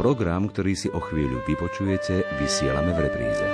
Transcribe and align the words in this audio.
Program, 0.00 0.48
ktorý 0.48 0.72
si 0.72 0.88
o 0.88 0.96
chvíľu 0.96 1.44
vypočujete, 1.44 2.24
vysielame 2.40 2.96
v 2.96 3.00
repríze. 3.04 3.46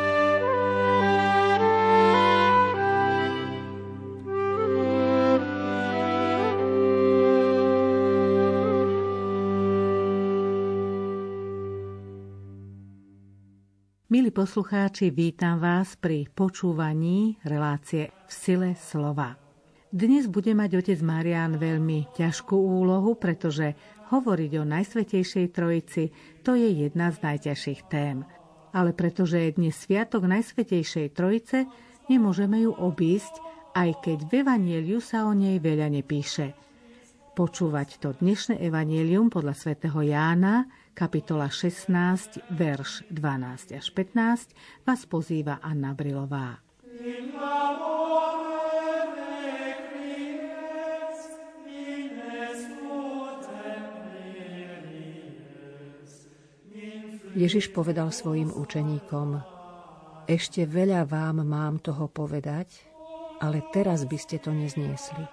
Milí 14.07 14.31
poslucháči, 14.31 15.11
vítam 15.11 15.59
vás 15.59 15.99
pri 15.99 16.31
počúvaní 16.31 17.43
relácie 17.43 18.15
v 18.15 18.31
sile 18.31 18.71
slova. 18.79 19.35
Dnes 19.91 20.27
bude 20.31 20.53
mať 20.53 20.83
otec 20.83 21.01
Marian 21.01 21.57
veľmi 21.57 22.13
ťažkú 22.15 22.59
úlohu, 22.59 23.17
pretože 23.17 23.73
hovoriť 24.11 24.53
o 24.61 24.65
Najsvetejšej 24.65 25.47
Trojici 25.55 26.11
to 26.47 26.55
je 26.55 26.87
jedna 26.87 27.11
z 27.11 27.19
najťažších 27.23 27.81
tém. 27.91 28.23
Ale 28.71 28.93
pretože 28.93 29.41
je 29.41 29.57
dnes 29.57 29.75
sviatok 29.75 30.29
Najsvetejšej 30.29 31.17
Trojice, 31.17 31.67
nemôžeme 32.07 32.63
ju 32.63 32.73
obísť, 32.77 33.41
aj 33.75 33.91
keď 34.05 34.19
v 34.29 34.33
Evanieliu 34.47 35.01
sa 35.03 35.27
o 35.27 35.33
nej 35.35 35.59
veľa 35.59 35.91
nepíše. 35.91 36.55
Počúvať 37.37 38.01
to 38.01 38.17
dnešné 38.17 38.65
Evanielium 38.65 39.29
podľa 39.29 39.53
svätého 39.53 40.01
Jána, 40.01 40.73
kapitola 40.97 41.53
16, 41.53 42.41
verš 42.49 43.05
12 43.13 43.77
až 43.77 43.87
15, 43.93 44.89
vás 44.89 45.01
pozýva 45.05 45.61
Anna 45.61 45.93
Brilová. 45.93 46.65
Ježiš 57.37 57.69
povedal 57.69 58.09
svojim 58.09 58.49
učeníkom, 58.49 59.45
ešte 60.25 60.65
veľa 60.65 61.05
vám 61.05 61.45
mám 61.45 61.77
toho 61.85 62.09
povedať, 62.09 62.73
ale 63.45 63.61
teraz 63.77 64.09
by 64.09 64.17
ste 64.17 64.41
to 64.41 64.57
nezniesli. 64.57 65.29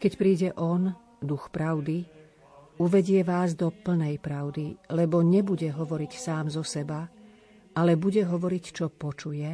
Keď 0.00 0.12
príde 0.16 0.48
On, 0.56 0.96
duch 1.20 1.52
pravdy, 1.52 2.08
uvedie 2.80 3.20
vás 3.28 3.52
do 3.52 3.68
plnej 3.68 4.24
pravdy, 4.24 4.80
lebo 4.88 5.20
nebude 5.20 5.68
hovoriť 5.68 6.12
sám 6.16 6.48
zo 6.48 6.64
seba, 6.64 7.04
ale 7.76 8.00
bude 8.00 8.24
hovoriť, 8.24 8.64
čo 8.72 8.88
počuje 8.88 9.52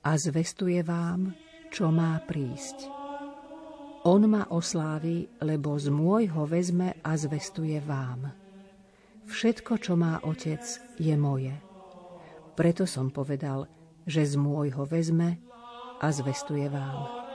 a 0.00 0.10
zvestuje 0.16 0.80
vám, 0.80 1.36
čo 1.68 1.92
má 1.92 2.16
prísť. 2.24 2.88
On 4.08 4.24
ma 4.24 4.48
oslávi, 4.48 5.28
lebo 5.44 5.76
z 5.76 5.92
môjho 5.92 6.48
vezme 6.48 6.96
a 7.04 7.12
zvestuje 7.20 7.84
vám. 7.84 8.45
Všetko, 9.26 9.82
čo 9.82 9.98
má 9.98 10.22
otec, 10.22 10.62
je 10.96 11.14
moje. 11.18 11.54
Preto 12.54 12.86
som 12.88 13.10
povedal, 13.10 13.66
že 14.06 14.22
z 14.22 14.38
môjho 14.38 14.86
vezme 14.86 15.42
a 16.00 16.06
zvestuje 16.14 16.70
vám. 16.70 17.25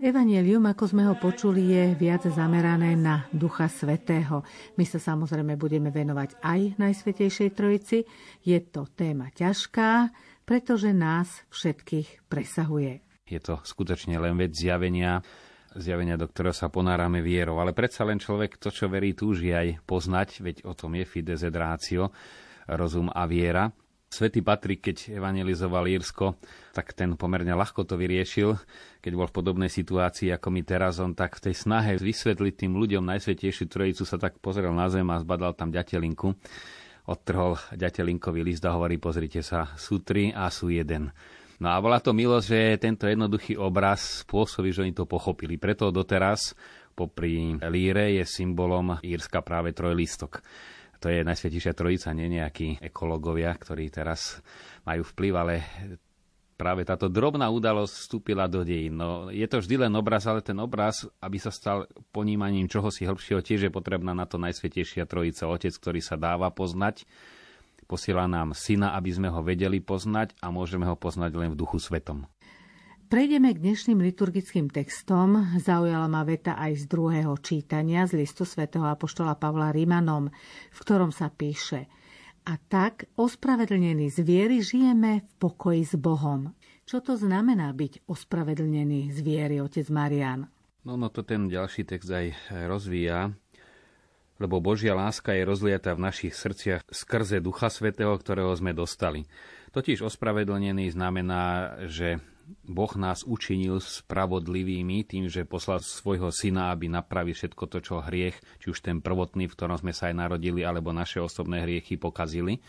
Evangelium, 0.00 0.64
ako 0.64 0.96
sme 0.96 1.04
ho 1.04 1.12
počuli, 1.12 1.76
je 1.76 1.92
viac 1.92 2.24
zamerané 2.24 2.96
na 2.96 3.28
Ducha 3.36 3.68
Svetého. 3.68 4.40
My 4.80 4.88
sa 4.88 4.96
samozrejme 4.96 5.60
budeme 5.60 5.92
venovať 5.92 6.40
aj 6.40 6.80
Najsvetejšej 6.80 7.52
Trojici. 7.52 8.08
Je 8.40 8.56
to 8.64 8.88
téma 8.96 9.28
ťažká, 9.28 10.08
pretože 10.48 10.96
nás 10.96 11.44
všetkých 11.52 12.32
presahuje. 12.32 13.04
Je 13.28 13.44
to 13.44 13.60
skutočne 13.60 14.16
len 14.16 14.40
vec 14.40 14.56
zjavenia, 14.56 15.20
zjavenia, 15.76 16.16
do 16.16 16.32
ktorého 16.32 16.56
sa 16.56 16.72
ponárame 16.72 17.20
vierou. 17.20 17.60
Ale 17.60 17.76
predsa 17.76 18.08
len 18.08 18.16
človek 18.16 18.56
to, 18.56 18.72
čo 18.72 18.88
verí, 18.88 19.12
túži 19.12 19.52
aj 19.52 19.84
poznať, 19.84 20.40
veď 20.40 20.56
o 20.64 20.72
tom 20.72 20.96
je 20.96 21.04
fides 21.04 21.44
et 21.44 21.52
ratio, 21.52 22.08
rozum 22.72 23.12
a 23.12 23.28
viera. 23.28 23.68
Svetý 24.10 24.42
Patrik, 24.42 24.90
keď 24.90 25.22
evangelizoval 25.22 25.86
Írsko, 25.86 26.34
tak 26.74 26.98
ten 26.98 27.14
pomerne 27.14 27.54
ľahko 27.54 27.86
to 27.86 27.94
vyriešil. 27.94 28.58
Keď 28.98 29.12
bol 29.14 29.30
v 29.30 29.36
podobnej 29.38 29.70
situácii 29.70 30.34
ako 30.34 30.50
my 30.50 30.66
teraz, 30.66 30.98
on 30.98 31.14
tak 31.14 31.38
v 31.38 31.46
tej 31.46 31.54
snahe 31.54 31.94
vysvetliť 31.94 32.54
tým 32.58 32.74
ľuďom 32.74 33.06
Najsvetejšiu 33.06 33.70
Trojicu 33.70 34.02
sa 34.02 34.18
tak 34.18 34.42
pozrel 34.42 34.74
na 34.74 34.90
zem 34.90 35.06
a 35.14 35.22
zbadal 35.22 35.54
tam 35.54 35.70
ďatelinku. 35.70 36.34
Odtrhol 37.06 37.54
ďatelinkový 37.78 38.42
list 38.42 38.66
a 38.66 38.74
hovorí, 38.74 38.98
pozrite 38.98 39.46
sa, 39.46 39.78
sú 39.78 40.02
tri 40.02 40.34
a 40.34 40.50
sú 40.50 40.74
jeden. 40.74 41.14
No 41.62 41.70
a 41.70 41.78
bola 41.78 42.02
to 42.02 42.10
milosť, 42.10 42.46
že 42.50 42.82
tento 42.82 43.06
jednoduchý 43.06 43.62
obraz 43.62 44.26
spôsobí, 44.26 44.74
že 44.74 44.82
oni 44.82 44.90
to 44.90 45.06
pochopili. 45.06 45.54
Preto 45.54 45.94
doteraz 45.94 46.58
popri 46.98 47.54
líre 47.62 48.18
je 48.18 48.26
symbolom 48.26 48.98
Írska 49.06 49.38
práve 49.46 49.70
trojlistok 49.70 50.42
to 51.00 51.08
je 51.08 51.24
Najsvetejšia 51.24 51.72
Trojica, 51.72 52.12
nie 52.12 52.28
nejakí 52.28 52.84
ekológovia, 52.84 53.56
ktorí 53.56 53.88
teraz 53.88 54.44
majú 54.84 55.00
vplyv, 55.02 55.32
ale 55.32 55.54
práve 56.60 56.84
táto 56.84 57.08
drobná 57.08 57.48
udalosť 57.48 57.94
vstúpila 58.04 58.44
do 58.44 58.60
dejín. 58.60 59.00
No, 59.00 59.32
je 59.32 59.48
to 59.48 59.64
vždy 59.64 59.88
len 59.88 59.92
obraz, 59.96 60.28
ale 60.28 60.44
ten 60.44 60.60
obraz, 60.60 61.08
aby 61.24 61.40
sa 61.40 61.48
stal 61.48 61.88
ponímaním 62.12 62.68
čohosi 62.68 63.08
hĺbšieho, 63.08 63.40
tiež 63.40 63.60
je 63.66 63.72
potrebná 63.72 64.12
na 64.12 64.28
to 64.28 64.36
Najsvetejšia 64.36 65.08
Trojica, 65.08 65.48
Otec, 65.48 65.72
ktorý 65.72 66.04
sa 66.04 66.20
dáva 66.20 66.52
poznať, 66.52 67.08
posiela 67.88 68.28
nám 68.28 68.52
Syna, 68.52 68.92
aby 68.92 69.08
sme 69.08 69.32
ho 69.32 69.40
vedeli 69.40 69.80
poznať 69.80 70.36
a 70.44 70.52
môžeme 70.52 70.84
ho 70.84 70.94
poznať 71.00 71.32
len 71.32 71.56
v 71.56 71.58
Duchu 71.58 71.80
Svetom. 71.80 72.28
Prejdeme 73.10 73.50
k 73.50 73.58
dnešným 73.58 73.98
liturgickým 74.06 74.70
textom. 74.70 75.58
Zaujala 75.58 76.06
ma 76.06 76.22
veta 76.22 76.54
aj 76.54 76.78
z 76.78 76.84
druhého 76.86 77.34
čítania 77.42 78.06
z 78.06 78.22
listu 78.22 78.46
svätého 78.46 78.86
Apoštola 78.86 79.34
Pavla 79.34 79.74
Rímanom, 79.74 80.30
v 80.70 80.78
ktorom 80.78 81.10
sa 81.10 81.26
píše 81.26 81.90
A 82.46 82.54
tak, 82.54 83.10
ospravedlnení 83.18 84.14
z 84.14 84.22
viery, 84.22 84.62
žijeme 84.62 85.26
v 85.26 85.30
pokoji 85.42 85.90
s 85.90 85.98
Bohom. 85.98 86.54
Čo 86.86 87.02
to 87.02 87.18
znamená 87.18 87.74
byť 87.74 88.06
ospravedlnený 88.06 89.10
z 89.10 89.18
viery, 89.26 89.58
otec 89.58 89.90
Marian? 89.90 90.46
No, 90.86 90.94
no 90.94 91.10
to 91.10 91.26
ten 91.26 91.50
ďalší 91.50 91.90
text 91.90 92.14
aj 92.14 92.30
rozvíja, 92.70 93.34
lebo 94.38 94.62
Božia 94.62 94.94
láska 94.94 95.34
je 95.34 95.42
rozliata 95.42 95.98
v 95.98 96.06
našich 96.06 96.38
srdciach 96.38 96.86
skrze 96.86 97.42
Ducha 97.42 97.74
Svetého, 97.74 98.14
ktorého 98.14 98.54
sme 98.54 98.70
dostali. 98.70 99.26
Totiž 99.74 99.98
ospravedlnený 100.06 100.94
znamená, 100.94 101.74
že 101.90 102.22
Boh 102.66 102.92
nás 102.98 103.22
učinil 103.26 103.78
spravodlivými 103.78 105.06
tým, 105.06 105.26
že 105.30 105.48
poslal 105.48 105.82
svojho 105.82 106.30
syna, 106.34 106.74
aby 106.74 106.90
napravil 106.90 107.34
všetko 107.34 107.64
to, 107.70 107.78
čo 107.82 108.04
hriech, 108.04 108.36
či 108.58 108.66
už 108.70 108.78
ten 108.82 108.98
prvotný, 108.98 109.46
v 109.46 109.54
ktorom 109.56 109.78
sme 109.78 109.94
sa 109.94 110.10
aj 110.10 110.18
narodili, 110.18 110.66
alebo 110.66 110.90
naše 110.90 111.22
osobné 111.22 111.62
hriechy 111.62 111.96
pokazili. 111.96 112.62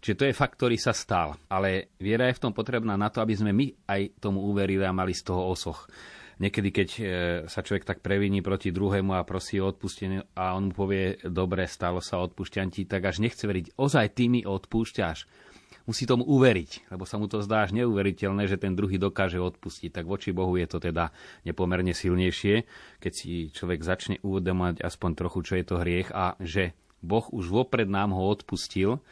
Čiže 0.00 0.16
to 0.16 0.24
je 0.28 0.38
fakt, 0.38 0.56
ktorý 0.56 0.80
sa 0.80 0.96
stal. 0.96 1.36
Ale 1.52 1.92
viera 2.00 2.28
je 2.32 2.40
v 2.40 2.42
tom 2.48 2.52
potrebná 2.56 2.96
na 2.96 3.12
to, 3.12 3.20
aby 3.20 3.36
sme 3.36 3.52
my 3.52 3.66
aj 3.84 4.16
tomu 4.16 4.40
uverili 4.48 4.80
a 4.80 4.96
mali 4.96 5.12
z 5.12 5.28
toho 5.28 5.52
osoch. 5.52 5.84
Niekedy, 6.40 6.68
keď 6.72 6.88
e, 6.96 7.02
sa 7.52 7.60
človek 7.60 7.84
tak 7.84 8.00
previní 8.00 8.40
proti 8.40 8.72
druhému 8.72 9.12
a 9.12 9.28
prosí 9.28 9.60
o 9.60 9.68
odpustenie 9.68 10.24
a 10.32 10.56
on 10.56 10.72
mu 10.72 10.72
povie, 10.72 11.20
dobre, 11.20 11.68
stalo 11.68 12.00
sa, 12.00 12.16
odpúšťam 12.24 12.72
ti, 12.72 12.88
tak 12.88 13.04
až 13.04 13.20
nechce 13.20 13.44
veriť, 13.44 13.76
ozaj 13.76 14.16
ty 14.16 14.32
mi 14.32 14.40
odpúšťaš 14.40 15.49
musí 15.90 16.06
tomu 16.06 16.22
uveriť, 16.22 16.94
lebo 16.94 17.02
sa 17.02 17.18
mu 17.18 17.26
to 17.26 17.42
zdá 17.42 17.66
až 17.66 17.74
neuveriteľné, 17.74 18.46
že 18.46 18.62
ten 18.62 18.78
druhý 18.78 18.94
dokáže 18.94 19.42
odpustiť. 19.42 19.90
Tak 19.90 20.06
voči 20.06 20.30
Bohu 20.30 20.54
je 20.54 20.70
to 20.70 20.78
teda 20.78 21.10
nepomerne 21.42 21.90
silnejšie, 21.90 22.62
keď 23.02 23.12
si 23.12 23.50
človek 23.50 23.82
začne 23.82 24.16
uvedomať 24.22 24.86
aspoň 24.86 25.10
trochu, 25.18 25.38
čo 25.42 25.52
je 25.58 25.64
to 25.66 25.82
hriech 25.82 26.14
a 26.14 26.38
že 26.38 26.78
Boh 27.02 27.26
už 27.34 27.50
vopred 27.50 27.90
nám 27.90 28.14
ho 28.14 28.22
odpustil, 28.30 29.02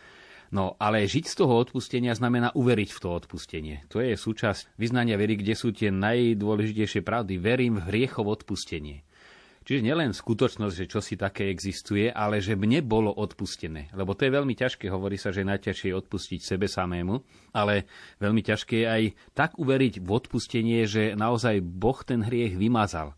No 0.48 0.80
ale 0.80 1.04
žiť 1.04 1.28
z 1.28 1.34
toho 1.44 1.60
odpustenia 1.60 2.16
znamená 2.16 2.56
uveriť 2.56 2.96
v 2.96 3.00
to 3.04 3.08
odpustenie. 3.12 3.84
To 3.92 4.00
je 4.00 4.16
súčasť 4.16 4.80
vyznania 4.80 5.20
very, 5.20 5.36
kde 5.36 5.52
sú 5.52 5.76
tie 5.76 5.92
najdôležitejšie 5.92 7.04
pravdy. 7.04 7.36
Verím 7.36 7.76
v 7.76 7.84
hriechov 7.92 8.24
odpustenie. 8.24 9.04
Čiže 9.68 9.84
nielen 9.84 10.16
skutočnosť, 10.16 10.74
že 10.80 10.88
čo 10.88 11.04
si 11.04 11.20
také 11.20 11.52
existuje, 11.52 12.08
ale 12.08 12.40
že 12.40 12.56
mne 12.56 12.80
bolo 12.80 13.12
odpustené. 13.12 13.92
Lebo 13.92 14.16
to 14.16 14.24
je 14.24 14.32
veľmi 14.32 14.56
ťažké, 14.56 14.88
hovorí 14.88 15.20
sa, 15.20 15.28
že 15.28 15.44
je 15.44 15.52
najťažšie 15.52 15.92
odpustiť 15.92 16.40
sebe 16.40 16.64
samému, 16.64 17.20
ale 17.52 17.84
veľmi 18.16 18.40
ťažké 18.40 18.80
je 18.80 18.88
aj 18.88 19.02
tak 19.36 19.60
uveriť 19.60 20.00
v 20.00 20.08
odpustenie, 20.08 20.88
že 20.88 21.12
naozaj 21.12 21.60
Boh 21.60 22.00
ten 22.00 22.24
hriech 22.24 22.56
vymazal. 22.56 23.12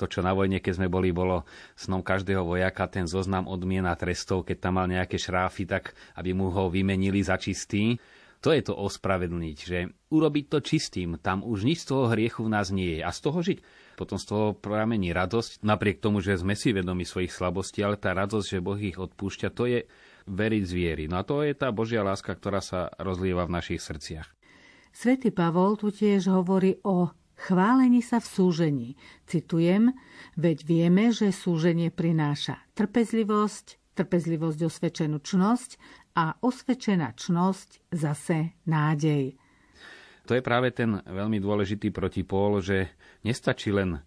To, 0.00 0.08
čo 0.08 0.24
na 0.24 0.32
vojne, 0.32 0.56
keď 0.64 0.72
sme 0.80 0.88
boli, 0.88 1.12
bolo 1.12 1.44
snom 1.76 2.00
každého 2.00 2.48
vojaka, 2.48 2.88
ten 2.88 3.04
zoznam 3.04 3.44
odmien 3.44 3.84
a 3.84 3.92
trestov, 3.92 4.48
keď 4.48 4.56
tam 4.64 4.80
mal 4.80 4.88
nejaké 4.88 5.20
šráfy, 5.20 5.68
tak 5.68 5.92
aby 6.16 6.32
mu 6.32 6.48
ho 6.48 6.72
vymenili 6.72 7.20
za 7.20 7.36
čistý. 7.36 8.00
To 8.40 8.56
je 8.56 8.64
to 8.64 8.72
ospravedlniť, 8.72 9.56
že 9.60 9.92
urobiť 10.08 10.44
to 10.48 10.64
čistým, 10.64 11.20
tam 11.20 11.44
už 11.44 11.68
nič 11.68 11.84
z 11.84 11.92
toho 11.92 12.08
hriechu 12.08 12.48
v 12.48 12.52
nás 12.56 12.72
nie 12.72 12.98
je. 12.98 13.00
A 13.04 13.12
z 13.12 13.20
toho 13.20 13.44
žiť 13.44 13.83
potom 13.94 14.18
z 14.18 14.26
toho 14.28 14.46
pramení 14.54 15.14
radosť, 15.14 15.62
napriek 15.62 16.02
tomu, 16.02 16.18
že 16.20 16.38
sme 16.38 16.58
si 16.58 16.74
vedomi 16.74 17.06
svojich 17.06 17.32
slabostí, 17.32 17.80
ale 17.80 17.98
tá 17.98 18.12
radosť, 18.12 18.46
že 18.46 18.64
Boh 18.64 18.78
ich 18.78 18.98
odpúšťa, 18.98 19.48
to 19.54 19.64
je 19.70 19.80
veriť 20.28 20.62
z 20.66 20.72
viery. 20.72 21.04
No 21.06 21.20
a 21.20 21.26
to 21.26 21.40
je 21.46 21.54
tá 21.54 21.70
Božia 21.70 22.02
láska, 22.02 22.34
ktorá 22.34 22.58
sa 22.60 22.92
rozlieva 23.00 23.46
v 23.46 23.54
našich 23.60 23.80
srdciach. 23.80 24.28
Svetý 24.94 25.34
Pavol 25.34 25.74
tu 25.74 25.90
tiež 25.90 26.30
hovorí 26.30 26.78
o 26.86 27.10
chválení 27.34 27.98
sa 28.00 28.22
v 28.22 28.30
súžení. 28.30 28.88
Citujem, 29.26 29.90
veď 30.38 30.58
vieme, 30.64 31.10
že 31.10 31.34
súženie 31.34 31.90
prináša 31.90 32.62
trpezlivosť, 32.78 33.98
trpezlivosť 33.98 34.60
osvedčenú 34.62 35.18
čnosť 35.18 35.70
a 36.14 36.38
osvedčená 36.38 37.18
čnosť 37.18 37.90
zase 37.90 38.54
nádej. 38.70 39.34
To 40.24 40.32
je 40.32 40.40
práve 40.40 40.72
ten 40.72 41.04
veľmi 41.04 41.36
dôležitý 41.36 41.92
protipól, 41.92 42.64
že 42.64 42.88
nestačí 43.24 43.72
len 43.72 43.98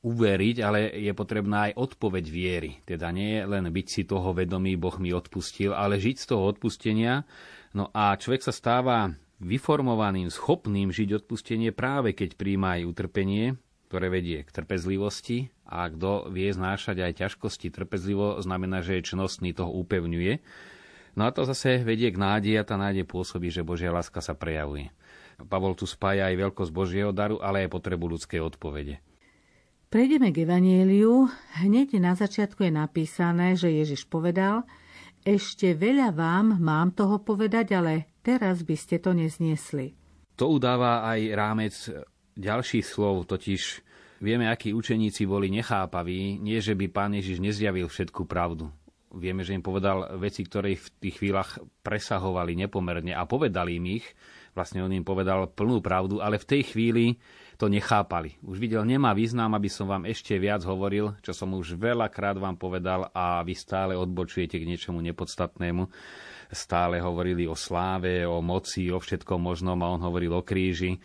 uveriť, 0.00 0.56
ale 0.64 0.96
je 0.96 1.12
potrebná 1.12 1.68
aj 1.68 1.76
odpoveď 1.76 2.24
viery. 2.24 2.72
Teda 2.88 3.12
nie 3.12 3.44
len 3.44 3.68
byť 3.68 3.86
si 3.86 4.02
toho 4.08 4.32
vedomý, 4.32 4.80
Boh 4.80 4.96
mi 4.96 5.12
odpustil, 5.12 5.76
ale 5.76 6.00
žiť 6.00 6.16
z 6.16 6.26
toho 6.32 6.48
odpustenia. 6.48 7.28
No 7.76 7.92
a 7.92 8.16
človek 8.16 8.40
sa 8.40 8.54
stáva 8.54 9.12
vyformovaným, 9.40 10.32
schopným 10.32 10.88
žiť 10.88 11.24
odpustenie 11.24 11.72
práve 11.72 12.16
keď 12.16 12.36
príjma 12.36 12.80
aj 12.80 12.88
utrpenie, 12.88 13.60
ktoré 13.92 14.06
vedie 14.08 14.46
k 14.46 14.54
trpezlivosti 14.54 15.50
a 15.66 15.88
kto 15.90 16.30
vie 16.30 16.48
znášať 16.48 17.02
aj 17.02 17.12
ťažkosti 17.26 17.68
trpezlivo, 17.74 18.38
znamená, 18.38 18.80
že 18.80 19.00
je 19.00 19.08
čnostný, 19.12 19.52
toho 19.52 19.74
upevňuje. 19.84 20.40
No 21.18 21.26
a 21.26 21.34
to 21.34 21.42
zase 21.42 21.82
vedie 21.82 22.14
k 22.14 22.22
nádeji 22.22 22.56
a 22.56 22.64
tá 22.64 22.78
nádej 22.78 23.02
pôsobí, 23.02 23.50
že 23.50 23.66
Božia 23.66 23.90
láska 23.90 24.22
sa 24.22 24.38
prejavuje. 24.38 24.94
Pavol 25.46 25.78
tu 25.78 25.88
spája 25.88 26.28
aj 26.28 26.36
veľkosť 26.36 26.72
Božieho 26.74 27.12
daru, 27.14 27.40
ale 27.40 27.64
aj 27.64 27.72
potrebu 27.72 28.16
ľudskej 28.16 28.40
odpovede. 28.42 29.00
Prejdeme 29.90 30.30
k 30.30 30.46
Evanieliu. 30.46 31.26
Hneď 31.58 31.98
na 31.98 32.14
začiatku 32.14 32.62
je 32.62 32.70
napísané, 32.70 33.58
že 33.58 33.74
Ježiš 33.74 34.06
povedal, 34.06 34.62
ešte 35.26 35.74
veľa 35.74 36.14
vám 36.14 36.62
mám 36.62 36.94
toho 36.94 37.18
povedať, 37.20 37.74
ale 37.74 38.06
teraz 38.22 38.62
by 38.62 38.76
ste 38.78 39.02
to 39.02 39.12
nezniesli. 39.12 39.92
To 40.38 40.56
udáva 40.56 41.04
aj 41.04 41.20
rámec 41.36 41.74
ďalších 42.38 42.86
slov, 42.86 43.28
totiž 43.28 43.84
vieme, 44.24 44.48
akí 44.48 44.72
učeníci 44.72 45.28
boli 45.28 45.52
nechápaví, 45.52 46.40
nie 46.40 46.62
že 46.62 46.72
by 46.72 46.86
pán 46.88 47.12
Ježiš 47.18 47.42
nezjavil 47.42 47.90
všetku 47.90 48.24
pravdu. 48.24 48.72
Vieme, 49.10 49.42
že 49.42 49.58
im 49.58 49.64
povedal 49.66 50.06
veci, 50.22 50.46
ktoré 50.46 50.78
v 50.78 50.88
tých 51.02 51.18
chvíľach 51.18 51.58
presahovali 51.82 52.54
nepomerne 52.54 53.10
a 53.10 53.26
povedali 53.26 53.82
im 53.82 53.98
ich. 53.98 54.06
Vlastne 54.52 54.82
on 54.82 54.90
im 54.90 55.06
povedal 55.06 55.46
plnú 55.50 55.78
pravdu, 55.78 56.18
ale 56.18 56.36
v 56.38 56.48
tej 56.48 56.62
chvíli 56.74 57.18
to 57.60 57.68
nechápali. 57.68 58.40
Už 58.40 58.56
videl, 58.56 58.88
nemá 58.88 59.12
význam, 59.12 59.52
aby 59.52 59.68
som 59.68 59.84
vám 59.84 60.08
ešte 60.08 60.32
viac 60.40 60.64
hovoril, 60.64 61.12
čo 61.20 61.36
som 61.36 61.52
už 61.52 61.76
veľakrát 61.76 62.40
vám 62.40 62.56
povedal 62.56 63.12
a 63.12 63.44
vy 63.44 63.52
stále 63.52 63.92
odbočujete 63.92 64.56
k 64.56 64.64
niečomu 64.64 65.04
nepodstatnému. 65.04 65.84
Stále 66.50 66.98
hovorili 67.04 67.44
o 67.44 67.54
sláve, 67.54 68.24
o 68.24 68.40
moci, 68.40 68.88
o 68.88 68.98
všetkom 68.98 69.38
možnom 69.38 69.76
a 69.84 69.92
on 69.92 70.00
hovoril 70.00 70.34
o 70.34 70.42
kríži 70.42 70.96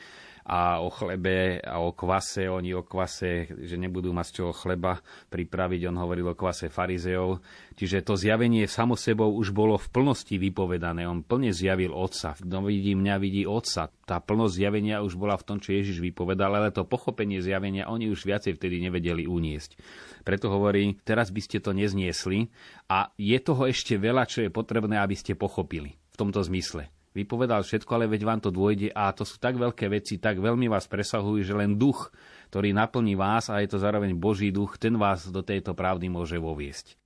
a 0.46 0.78
o 0.78 0.94
chlebe 0.94 1.58
a 1.58 1.82
o 1.82 1.90
kvase. 1.90 2.46
Oni 2.46 2.70
o 2.78 2.86
kvase, 2.86 3.50
že 3.66 3.82
nebudú 3.82 4.14
mať 4.14 4.26
z 4.30 4.34
čoho 4.42 4.54
chleba 4.54 5.02
pripraviť. 5.34 5.90
On 5.90 5.98
hovoril 5.98 6.30
o 6.30 6.38
kvase 6.38 6.70
farizeov. 6.70 7.42
Čiže 7.74 8.06
to 8.06 8.14
zjavenie 8.14 8.70
samo 8.70 8.94
sebou 8.94 9.34
už 9.34 9.50
bolo 9.50 9.82
v 9.82 9.90
plnosti 9.90 10.38
vypovedané. 10.38 11.10
On 11.10 11.26
plne 11.26 11.50
zjavil 11.50 11.90
Otca. 11.90 12.38
Kto 12.38 12.62
vidí 12.62 12.94
mňa, 12.94 13.16
vidí 13.18 13.44
Otca. 13.50 13.90
Tá 14.06 14.22
plnosť 14.22 14.54
zjavenia 14.54 15.02
už 15.02 15.18
bola 15.18 15.34
v 15.34 15.46
tom, 15.50 15.58
čo 15.58 15.74
Ježiš 15.74 15.98
vypovedal, 15.98 16.54
ale 16.54 16.70
to 16.70 16.86
pochopenie 16.86 17.42
zjavenia 17.42 17.90
oni 17.90 18.14
už 18.14 18.22
viacej 18.22 18.62
vtedy 18.62 18.78
nevedeli 18.86 19.26
uniesť. 19.26 19.82
Preto 20.22 20.54
hovorí, 20.54 21.02
teraz 21.02 21.34
by 21.34 21.42
ste 21.42 21.58
to 21.58 21.74
nezniesli 21.74 22.54
a 22.86 23.10
je 23.18 23.38
toho 23.42 23.66
ešte 23.66 23.98
veľa, 23.98 24.30
čo 24.30 24.46
je 24.46 24.54
potrebné, 24.54 25.02
aby 25.02 25.18
ste 25.18 25.34
pochopili 25.34 25.98
v 26.14 26.16
tomto 26.22 26.46
zmysle 26.46 26.86
vypovedal 27.16 27.64
všetko, 27.64 27.90
ale 27.96 28.12
veď 28.12 28.22
vám 28.28 28.42
to 28.44 28.52
dôjde 28.52 28.92
a 28.92 29.10
to 29.16 29.24
sú 29.24 29.40
tak 29.40 29.56
veľké 29.56 29.88
veci, 29.88 30.20
tak 30.20 30.44
veľmi 30.44 30.68
vás 30.68 30.86
presahujú, 30.92 31.40
že 31.42 31.56
len 31.56 31.80
duch, 31.80 32.12
ktorý 32.52 32.76
naplní 32.76 33.16
vás 33.16 33.48
a 33.48 33.64
je 33.64 33.72
to 33.72 33.80
zároveň 33.80 34.12
Boží 34.20 34.52
duch, 34.52 34.76
ten 34.76 35.00
vás 35.00 35.32
do 35.32 35.40
tejto 35.40 35.72
pravdy 35.72 36.12
môže 36.12 36.36
voviesť. 36.36 37.00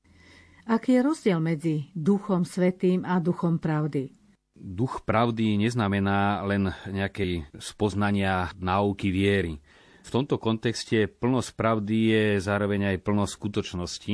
Aký 0.70 0.98
je 0.98 1.06
rozdiel 1.06 1.38
medzi 1.42 1.90
duchom 1.94 2.46
svetým 2.46 3.06
a 3.06 3.22
duchom 3.22 3.62
pravdy? 3.62 4.14
Duch 4.54 5.08
pravdy 5.08 5.56
neznamená 5.56 6.44
len 6.44 6.70
nejakej 6.90 7.48
spoznania 7.58 8.52
náuky 8.60 9.08
viery. 9.08 9.64
V 10.04 10.10
tomto 10.14 10.42
kontexte 10.42 11.08
plnosť 11.08 11.50
pravdy 11.54 11.98
je 12.12 12.24
zároveň 12.44 12.94
aj 12.94 12.98
plnosť 13.06 13.34
skutočnosti. 13.34 14.14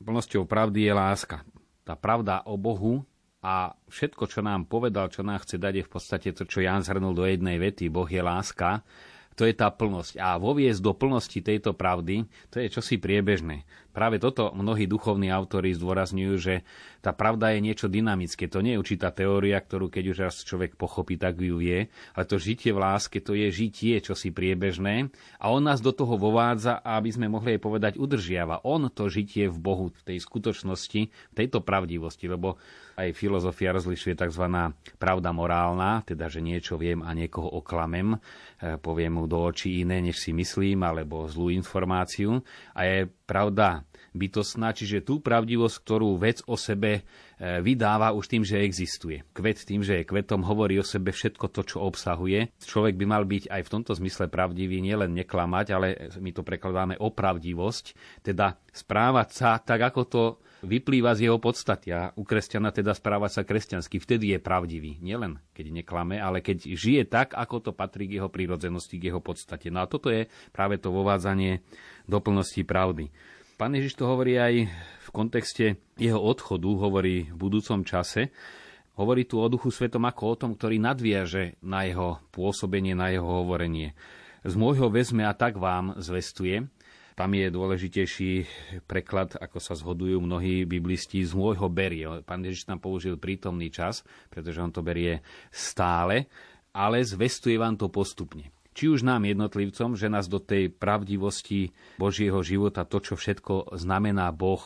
Plnosťou 0.00 0.46
pravdy 0.48 0.88
je 0.88 0.92
láska. 0.94 1.36
Tá 1.84 1.94
pravda 1.94 2.40
o 2.48 2.56
Bohu 2.56 3.04
a 3.44 3.76
všetko, 3.92 4.24
čo 4.24 4.40
nám 4.40 4.64
povedal, 4.64 5.12
čo 5.12 5.20
nám 5.20 5.44
chce 5.44 5.60
dať, 5.60 5.74
je 5.76 5.84
v 5.84 5.92
podstate 5.92 6.28
to, 6.32 6.48
čo 6.48 6.64
Jan 6.64 6.80
zhrnul 6.80 7.12
do 7.12 7.28
jednej 7.28 7.60
vety. 7.60 7.92
Boh 7.92 8.08
je 8.08 8.24
láska. 8.24 8.80
To 9.36 9.44
je 9.44 9.52
tá 9.52 9.68
plnosť. 9.68 10.16
A 10.16 10.40
voviesť 10.40 10.80
do 10.80 10.96
plnosti 10.96 11.42
tejto 11.42 11.76
pravdy, 11.76 12.24
to 12.48 12.62
je 12.62 12.72
čosi 12.72 12.96
priebežné. 12.96 13.66
Práve 13.90 14.22
toto 14.22 14.54
mnohí 14.54 14.88
duchovní 14.88 15.28
autori 15.28 15.74
zdôrazňujú, 15.74 16.34
že 16.38 16.64
tá 17.04 17.12
pravda 17.12 17.52
je 17.52 17.60
niečo 17.60 17.92
dynamické. 17.92 18.48
To 18.48 18.64
nie 18.64 18.72
je 18.72 18.80
určitá 18.80 19.12
teória, 19.12 19.60
ktorú 19.60 19.92
keď 19.92 20.04
už 20.16 20.18
raz 20.24 20.40
človek 20.40 20.80
pochopí, 20.80 21.20
tak 21.20 21.36
ju 21.36 21.60
vie, 21.60 21.92
ale 22.16 22.24
to 22.24 22.40
žitie 22.40 22.72
v 22.72 22.80
láske, 22.80 23.20
to 23.20 23.36
je 23.36 23.52
žitie 23.52 24.00
čosi 24.00 24.32
priebežné 24.32 25.12
a 25.36 25.52
on 25.52 25.68
nás 25.68 25.84
do 25.84 25.92
toho 25.92 26.16
vovádza, 26.16 26.80
aby 26.80 27.12
sme 27.12 27.28
mohli 27.28 27.54
aj 27.54 27.60
povedať 27.60 27.92
udržiava. 28.00 28.64
On 28.64 28.88
to 28.88 29.12
žitie 29.12 29.52
v 29.52 29.58
Bohu, 29.60 29.92
v 29.92 30.02
tej 30.08 30.18
skutočnosti, 30.24 31.00
v 31.12 31.34
tejto 31.36 31.60
pravdivosti, 31.60 32.24
lebo 32.24 32.56
aj 32.94 33.12
filozofia 33.12 33.74
rozlišuje 33.74 34.14
tzv. 34.14 34.46
pravda 34.96 35.30
morálna, 35.34 36.06
teda 36.06 36.30
že 36.30 36.38
niečo 36.38 36.78
viem 36.78 37.02
a 37.02 37.10
niekoho 37.10 37.58
oklamem, 37.58 38.14
e, 38.14 38.18
poviem 38.78 39.18
mu 39.18 39.24
do 39.26 39.42
očí 39.42 39.82
iné, 39.82 39.98
než 39.98 40.22
si 40.22 40.30
myslím, 40.30 40.86
alebo 40.86 41.26
zlú 41.26 41.50
informáciu. 41.50 42.38
A 42.72 42.86
je 42.86 43.10
pravda 43.26 43.82
bytostná, 44.14 44.70
čiže 44.70 45.02
tú 45.02 45.18
pravdivosť, 45.18 45.76
ktorú 45.82 46.14
vec 46.16 46.40
o 46.46 46.54
sebe 46.54 47.02
e, 47.02 47.60
vydáva 47.60 48.14
už 48.14 48.30
tým, 48.30 48.42
že 48.46 48.62
existuje. 48.62 49.26
Kvet 49.34 49.66
tým, 49.66 49.82
že 49.82 50.00
je 50.00 50.08
kvetom, 50.08 50.46
hovorí 50.46 50.78
o 50.78 50.86
sebe 50.86 51.10
všetko 51.10 51.50
to, 51.50 51.66
čo 51.66 51.82
obsahuje. 51.82 52.54
Človek 52.62 52.94
by 52.94 53.04
mal 53.10 53.26
byť 53.26 53.50
aj 53.50 53.62
v 53.66 53.72
tomto 53.74 53.92
zmysle 53.98 54.30
pravdivý, 54.30 54.78
nielen 54.78 55.12
neklamať, 55.18 55.66
ale 55.74 55.88
my 56.22 56.30
to 56.30 56.46
prekladáme 56.46 56.94
o 57.02 57.10
pravdivosť, 57.10 57.84
teda 58.22 58.56
správať 58.70 59.28
sa 59.34 59.58
tak, 59.58 59.82
ako 59.82 60.02
to 60.06 60.22
vyplýva 60.64 61.12
z 61.12 61.28
jeho 61.28 61.36
podstaty 61.36 61.92
a 61.92 62.10
u 62.16 62.24
kresťana 62.24 62.72
teda 62.72 62.96
správať 62.96 63.30
sa 63.30 63.42
kresťansky. 63.44 64.00
Vtedy 64.00 64.32
je 64.34 64.38
pravdivý. 64.40 64.96
Nielen 65.04 65.38
keď 65.54 65.70
neklame, 65.70 66.18
ale 66.18 66.40
keď 66.40 66.74
žije 66.74 67.02
tak, 67.06 67.36
ako 67.36 67.70
to 67.70 67.72
patrí 67.76 68.08
k 68.08 68.18
jeho 68.18 68.32
prírodzenosti, 68.32 68.98
k 68.98 69.12
jeho 69.12 69.20
podstate. 69.22 69.68
No 69.68 69.84
a 69.84 69.90
toto 69.90 70.10
je 70.10 70.26
práve 70.50 70.80
to 70.80 70.90
vovádzanie 70.90 71.62
doplnosti 72.08 72.64
pravdy. 72.64 73.12
Pán 73.54 73.70
Ježiš 73.70 73.94
to 73.94 74.10
hovorí 74.10 74.34
aj 74.34 74.66
v 74.66 75.08
kontexte 75.14 75.78
jeho 75.94 76.18
odchodu, 76.18 76.66
hovorí 76.74 77.30
v 77.30 77.36
budúcom 77.38 77.86
čase. 77.86 78.34
Hovorí 78.98 79.30
tu 79.30 79.38
o 79.38 79.46
Duchu 79.46 79.70
Svetom 79.70 80.02
ako 80.10 80.22
o 80.26 80.34
tom, 80.34 80.50
ktorý 80.58 80.82
nadviaže 80.82 81.62
na 81.62 81.86
jeho 81.86 82.18
pôsobenie, 82.34 82.98
na 82.98 83.14
jeho 83.14 83.26
hovorenie. 83.26 83.94
Z 84.42 84.58
môjho 84.58 84.90
vezme 84.90 85.22
a 85.22 85.38
tak 85.38 85.54
vám 85.54 85.94
zvestuje. 86.02 86.66
Tam 87.14 87.30
je 87.30 87.46
dôležitejší 87.46 88.32
preklad, 88.90 89.38
ako 89.38 89.62
sa 89.62 89.78
zhodujú 89.78 90.18
mnohí 90.18 90.66
biblisti, 90.66 91.22
z 91.22 91.38
môjho 91.38 91.70
berie. 91.70 92.10
Pán 92.26 92.42
Ježiš 92.42 92.66
tam 92.66 92.82
použil 92.82 93.22
prítomný 93.22 93.70
čas, 93.70 94.02
pretože 94.34 94.58
on 94.58 94.74
to 94.74 94.82
berie 94.82 95.22
stále, 95.54 96.26
ale 96.74 97.06
zvestuje 97.06 97.54
vám 97.54 97.78
to 97.78 97.86
postupne 97.86 98.50
či 98.74 98.90
už 98.90 99.06
nám 99.06 99.24
jednotlivcom, 99.24 99.94
že 99.94 100.10
nás 100.10 100.26
do 100.26 100.42
tej 100.42 100.68
pravdivosti 100.68 101.70
Božieho 101.96 102.42
života, 102.42 102.82
to, 102.82 102.98
čo 102.98 103.14
všetko 103.14 103.78
znamená 103.78 104.28
Boh, 104.34 104.62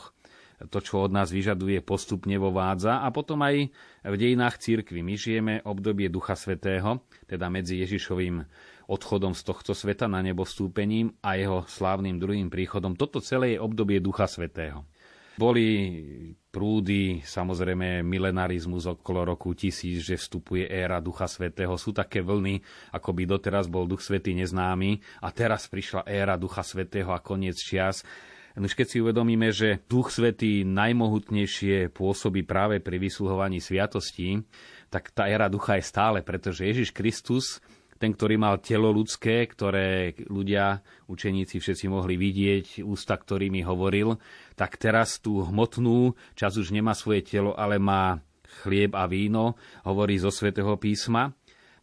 to, 0.67 0.83
čo 0.83 1.07
od 1.07 1.15
nás 1.15 1.31
vyžaduje, 1.31 1.79
postupne 1.87 2.35
vovádza 2.35 3.07
a 3.07 3.09
potom 3.15 3.39
aj 3.47 3.71
v 4.03 4.15
dejinách 4.19 4.59
církvy. 4.59 5.07
My 5.07 5.15
žijeme 5.15 5.55
obdobie 5.63 6.11
Ducha 6.11 6.35
Svetého, 6.35 7.07
teda 7.31 7.47
medzi 7.47 7.79
Ježišovým 7.79 8.43
odchodom 8.91 9.39
z 9.39 9.43
tohto 9.47 9.71
sveta 9.77 10.11
na 10.11 10.19
nebo 10.19 10.43
vstúpením 10.43 11.15
a 11.23 11.39
jeho 11.39 11.63
slávnym 11.69 12.19
druhým 12.19 12.51
príchodom. 12.51 12.99
Toto 12.99 13.23
celé 13.23 13.55
je 13.55 13.63
obdobie 13.63 14.03
Ducha 14.03 14.27
Svetého. 14.27 14.83
Boli 15.39 15.71
prúdy, 16.51 17.23
samozrejme 17.23 18.03
milenarizmus 18.03 18.91
okolo 18.91 19.23
roku 19.23 19.55
tisíc, 19.55 20.03
že 20.03 20.19
vstupuje 20.19 20.67
éra 20.67 20.99
Ducha 20.99 21.31
Svetého. 21.31 21.79
Sú 21.79 21.95
také 21.95 22.27
vlny, 22.27 22.59
ako 22.91 23.15
by 23.15 23.23
doteraz 23.23 23.71
bol 23.71 23.87
Duch 23.87 24.03
Svetý 24.03 24.35
neznámy 24.35 24.99
a 25.23 25.31
teraz 25.31 25.71
prišla 25.71 26.11
éra 26.11 26.35
Ducha 26.35 26.67
Svetého 26.67 27.15
a 27.15 27.23
koniec 27.23 27.55
čias. 27.55 28.03
Už 28.59 28.75
keď 28.75 28.87
si 28.91 28.99
uvedomíme, 28.99 29.55
že 29.55 29.79
Duch 29.87 30.11
Svetý 30.11 30.67
najmohutnejšie 30.67 31.95
pôsobí 31.95 32.43
práve 32.43 32.83
pri 32.83 32.99
vysluhovaní 32.99 33.63
sviatostí, 33.63 34.43
tak 34.91 35.15
tá 35.15 35.31
éra 35.31 35.47
ducha 35.47 35.79
je 35.79 35.85
stále, 35.87 36.27
pretože 36.27 36.67
Ježiš 36.67 36.91
Kristus 36.91 37.63
ten, 37.99 38.15
ktorý 38.15 38.39
mal 38.39 38.63
telo 38.63 38.95
ľudské, 38.95 39.45
ktoré 39.45 40.15
ľudia, 40.31 40.81
učeníci 41.11 41.59
všetci 41.59 41.87
mohli 41.91 42.15
vidieť, 42.15 42.87
ústa, 42.87 43.19
ktorými 43.19 43.67
hovoril, 43.67 44.17
tak 44.55 44.79
teraz 44.79 45.19
tú 45.19 45.43
hmotnú 45.43 46.15
čas 46.39 46.55
už 46.55 46.71
nemá 46.71 46.95
svoje 46.95 47.27
telo, 47.27 47.59
ale 47.59 47.83
má 47.83 48.23
chlieb 48.63 48.95
a 48.95 49.05
víno, 49.05 49.59
hovorí 49.85 50.17
zo 50.17 50.33
svätého 50.33 50.75
písma. 50.81 51.35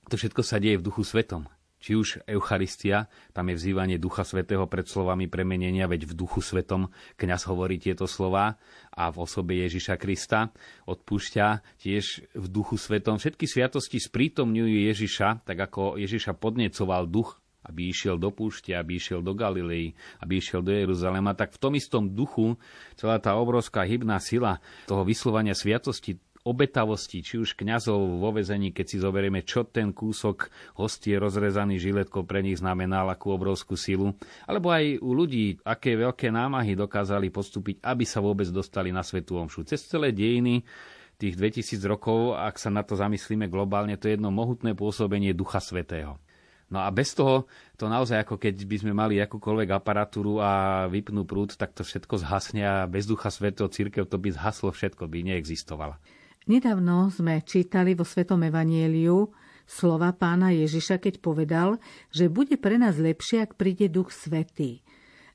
To 0.10 0.16
všetko 0.18 0.42
sa 0.42 0.58
deje 0.58 0.82
v 0.82 0.86
duchu 0.86 1.06
svetom. 1.06 1.55
Či 1.86 1.94
už 1.94 2.26
Eucharistia, 2.26 3.06
tam 3.30 3.54
je 3.54 3.62
vzývanie 3.62 4.02
Ducha 4.02 4.26
Svetého 4.26 4.66
pred 4.66 4.90
slovami 4.90 5.30
premenenia, 5.30 5.86
veď 5.86 6.10
v 6.10 6.18
Duchu 6.18 6.42
Svetom 6.42 6.90
kňaz 7.14 7.46
hovorí 7.46 7.78
tieto 7.78 8.10
slova 8.10 8.58
a 8.90 9.14
v 9.14 9.22
osobe 9.22 9.54
Ježiša 9.62 10.02
Krista 10.02 10.50
odpúšťa 10.90 11.78
tiež 11.78 12.34
v 12.34 12.46
Duchu 12.50 12.82
Svetom. 12.82 13.22
Všetky 13.22 13.46
sviatosti 13.46 14.02
sprítomňujú 14.02 14.82
Ježiša, 14.82 15.46
tak 15.46 15.62
ako 15.62 16.02
Ježiša 16.02 16.34
podnecoval 16.42 17.06
duch 17.06 17.38
aby 17.66 17.90
išiel 17.90 18.22
do 18.22 18.30
púšte, 18.30 18.78
aby 18.78 19.02
išiel 19.02 19.26
do 19.26 19.34
Galilei, 19.34 19.98
aby 20.22 20.38
išiel 20.38 20.62
do 20.62 20.70
Jeruzalema, 20.70 21.34
tak 21.34 21.58
v 21.58 21.62
tom 21.62 21.74
istom 21.74 22.14
duchu 22.14 22.62
celá 22.94 23.18
tá 23.18 23.34
obrovská 23.34 23.82
hybná 23.82 24.22
sila 24.22 24.62
toho 24.86 25.02
vyslovania 25.02 25.58
sviatosti 25.58 26.22
obetavosti, 26.46 27.26
či 27.26 27.42
už 27.42 27.58
kňazov 27.58 28.22
vo 28.22 28.30
vezení, 28.30 28.70
keď 28.70 28.86
si 28.86 28.98
zoberieme, 29.02 29.42
čo 29.42 29.66
ten 29.66 29.90
kúsok 29.90 30.54
hostie 30.78 31.18
rozrezaný 31.18 31.82
žiletkou 31.82 32.22
pre 32.22 32.46
nich 32.46 32.62
znamenal, 32.62 33.10
akú 33.10 33.34
obrovskú 33.34 33.74
silu, 33.74 34.14
alebo 34.46 34.70
aj 34.70 35.02
u 35.02 35.12
ľudí, 35.18 35.58
aké 35.66 35.98
veľké 35.98 36.30
námahy 36.30 36.78
dokázali 36.78 37.34
postúpiť, 37.34 37.82
aby 37.82 38.06
sa 38.06 38.22
vôbec 38.22 38.46
dostali 38.54 38.94
na 38.94 39.02
Svetú 39.02 39.42
Omšu. 39.42 39.66
Cez 39.66 39.90
celé 39.90 40.14
dejiny 40.14 40.62
tých 41.18 41.34
2000 41.34 41.82
rokov, 41.90 42.38
ak 42.38 42.62
sa 42.62 42.70
na 42.70 42.86
to 42.86 42.94
zamyslíme 42.94 43.50
globálne, 43.50 43.98
to 43.98 44.06
je 44.06 44.14
jedno 44.14 44.30
mohutné 44.30 44.78
pôsobenie 44.78 45.34
Ducha 45.34 45.58
Svetého. 45.58 46.22
No 46.66 46.82
a 46.82 46.90
bez 46.90 47.14
toho, 47.14 47.46
to 47.78 47.86
naozaj 47.86 48.26
ako 48.26 48.42
keď 48.42 48.66
by 48.66 48.78
sme 48.82 48.94
mali 48.94 49.22
akúkoľvek 49.22 49.70
aparatúru 49.70 50.42
a 50.42 50.86
vypnú 50.90 51.22
prúd, 51.22 51.54
tak 51.54 51.78
to 51.78 51.86
všetko 51.86 52.26
zhasne 52.26 52.66
a 52.66 52.90
bez 52.90 53.06
ducha 53.06 53.30
svetého 53.30 53.70
církev 53.70 54.10
to 54.10 54.18
by 54.18 54.34
zhaslo 54.34 54.74
všetko, 54.74 55.06
by 55.06 55.22
neexistovala. 55.30 56.02
Nedávno 56.46 57.10
sme 57.10 57.42
čítali 57.42 57.98
vo 57.98 58.06
Svetom 58.06 58.38
Evanieliu 58.46 59.34
slova 59.66 60.14
pána 60.14 60.54
Ježiša, 60.54 61.02
keď 61.02 61.18
povedal, 61.18 61.82
že 62.14 62.30
bude 62.30 62.54
pre 62.62 62.78
nás 62.78 63.02
lepšie, 63.02 63.50
ak 63.50 63.58
príde 63.58 63.90
Duch 63.90 64.14
Svetý. 64.14 64.86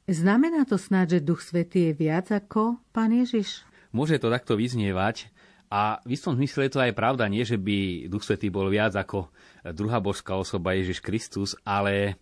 Znamená 0.06 0.62
to 0.70 0.78
snáď, 0.78 1.18
že 1.18 1.26
Duch 1.26 1.42
Svetý 1.42 1.90
je 1.90 2.06
viac 2.06 2.30
ako 2.30 2.78
pán 2.94 3.10
Ježiš? 3.10 3.66
Môže 3.90 4.22
to 4.22 4.30
takto 4.30 4.54
vyznievať, 4.54 5.34
a 5.70 5.98
v 6.02 6.14
istom 6.14 6.34
zmysle 6.34 6.66
je 6.66 6.78
to 6.78 6.82
aj 6.82 6.94
pravda, 6.94 7.26
nie 7.26 7.42
že 7.42 7.58
by 7.58 8.06
Duch 8.06 8.22
Svetý 8.22 8.46
bol 8.46 8.70
viac 8.70 8.94
ako 8.94 9.34
druhá 9.74 9.98
božská 9.98 10.38
osoba 10.38 10.78
Ježiš 10.78 11.02
Kristus, 11.02 11.58
ale 11.66 12.18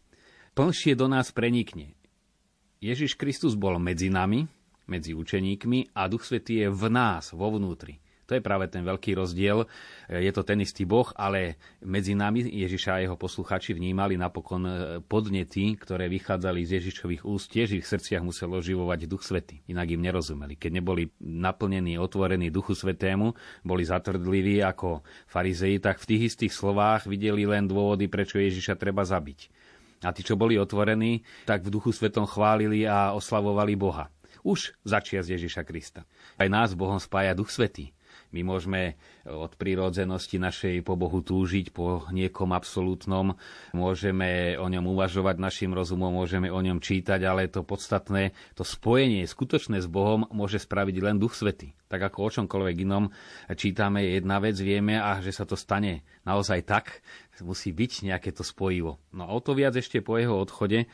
plnšie 0.56 0.96
do 0.96 1.12
nás 1.12 1.28
prenikne. 1.28 1.92
Ježiš 2.80 3.20
Kristus 3.20 3.52
bol 3.52 3.76
medzi 3.76 4.08
nami, 4.08 4.48
medzi 4.88 5.12
učeníkmi 5.12 5.92
a 5.92 6.08
Duch 6.08 6.24
Svetý 6.24 6.64
je 6.64 6.68
v 6.72 6.84
nás, 6.88 7.36
vo 7.36 7.52
vnútri. 7.52 8.00
To 8.28 8.36
je 8.36 8.44
práve 8.44 8.68
ten 8.68 8.84
veľký 8.84 9.16
rozdiel. 9.16 9.64
Je 10.12 10.28
to 10.36 10.44
ten 10.44 10.60
istý 10.60 10.84
Boh, 10.84 11.08
ale 11.16 11.56
medzi 11.80 12.12
nami 12.12 12.44
Ježiša 12.44 13.00
a 13.00 13.02
jeho 13.02 13.16
posluchači 13.16 13.72
vnímali 13.72 14.20
napokon 14.20 14.62
e, 14.68 14.72
podnety, 15.00 15.80
ktoré 15.80 16.12
vychádzali 16.12 16.60
z 16.60 16.76
Ježišových 16.76 17.24
úst. 17.24 17.48
Tiež 17.48 17.80
ich 17.80 17.88
srdciach 17.88 18.20
musel 18.20 18.52
oživovať 18.52 19.08
Duch 19.08 19.24
Svety. 19.24 19.64
Inak 19.72 19.96
im 19.96 20.04
nerozumeli. 20.04 20.60
Keď 20.60 20.70
neboli 20.76 21.08
naplnení, 21.24 21.96
otvorení 21.96 22.52
Duchu 22.52 22.76
Svetému, 22.76 23.32
boli 23.64 23.88
zatvrdliví 23.88 24.60
ako 24.60 25.00
farizei, 25.24 25.80
tak 25.80 25.96
v 25.96 26.08
tých 26.12 26.22
istých 26.36 26.52
slovách 26.52 27.08
videli 27.08 27.48
len 27.48 27.64
dôvody, 27.64 28.12
prečo 28.12 28.36
Ježiša 28.36 28.76
treba 28.76 29.08
zabiť. 29.08 29.48
A 30.04 30.12
tí, 30.12 30.20
čo 30.20 30.36
boli 30.36 30.60
otvorení, 30.60 31.24
tak 31.48 31.64
v 31.64 31.72
Duchu 31.72 31.96
Svetom 31.96 32.28
chválili 32.28 32.84
a 32.84 33.16
oslavovali 33.16 33.72
Boha. 33.72 34.12
Už 34.44 34.76
začias 34.84 35.26
Ježiša 35.26 35.64
Krista. 35.64 36.04
Aj 36.38 36.46
nás 36.46 36.76
Bohom 36.76 37.00
spája 37.02 37.34
Duch 37.34 37.50
Svetý. 37.50 37.96
My 38.28 38.44
môžeme 38.44 39.00
od 39.24 39.56
prírodzenosti 39.56 40.36
našej 40.36 40.84
po 40.84 41.00
Bohu 41.00 41.24
túžiť, 41.24 41.72
po 41.72 42.04
niekom 42.12 42.52
absolútnom, 42.52 43.40
môžeme 43.72 44.60
o 44.60 44.68
ňom 44.68 44.84
uvažovať 44.92 45.40
našim 45.40 45.72
rozumom, 45.72 46.12
môžeme 46.12 46.52
o 46.52 46.60
ňom 46.60 46.84
čítať, 46.84 47.24
ale 47.24 47.48
to 47.48 47.64
podstatné, 47.64 48.36
to 48.52 48.68
spojenie 48.68 49.24
skutočné 49.24 49.80
s 49.80 49.88
Bohom 49.88 50.28
môže 50.28 50.60
spraviť 50.60 50.96
len 51.00 51.16
Duch 51.16 51.32
Svety. 51.32 51.72
Tak 51.88 52.12
ako 52.12 52.18
o 52.20 52.28
čomkoľvek 52.28 52.76
inom 52.84 53.08
čítame 53.56 54.04
jedna 54.12 54.44
vec, 54.44 54.60
vieme 54.60 55.00
a 55.00 55.24
že 55.24 55.32
sa 55.32 55.48
to 55.48 55.56
stane 55.56 56.04
naozaj 56.28 56.68
tak, 56.68 57.00
musí 57.40 57.72
byť 57.72 58.12
nejaké 58.12 58.36
to 58.36 58.44
spojivo. 58.44 59.00
No 59.16 59.24
a 59.24 59.32
o 59.32 59.40
to 59.40 59.56
viac 59.56 59.72
ešte 59.72 60.04
po 60.04 60.20
jeho 60.20 60.36
odchode 60.36 60.84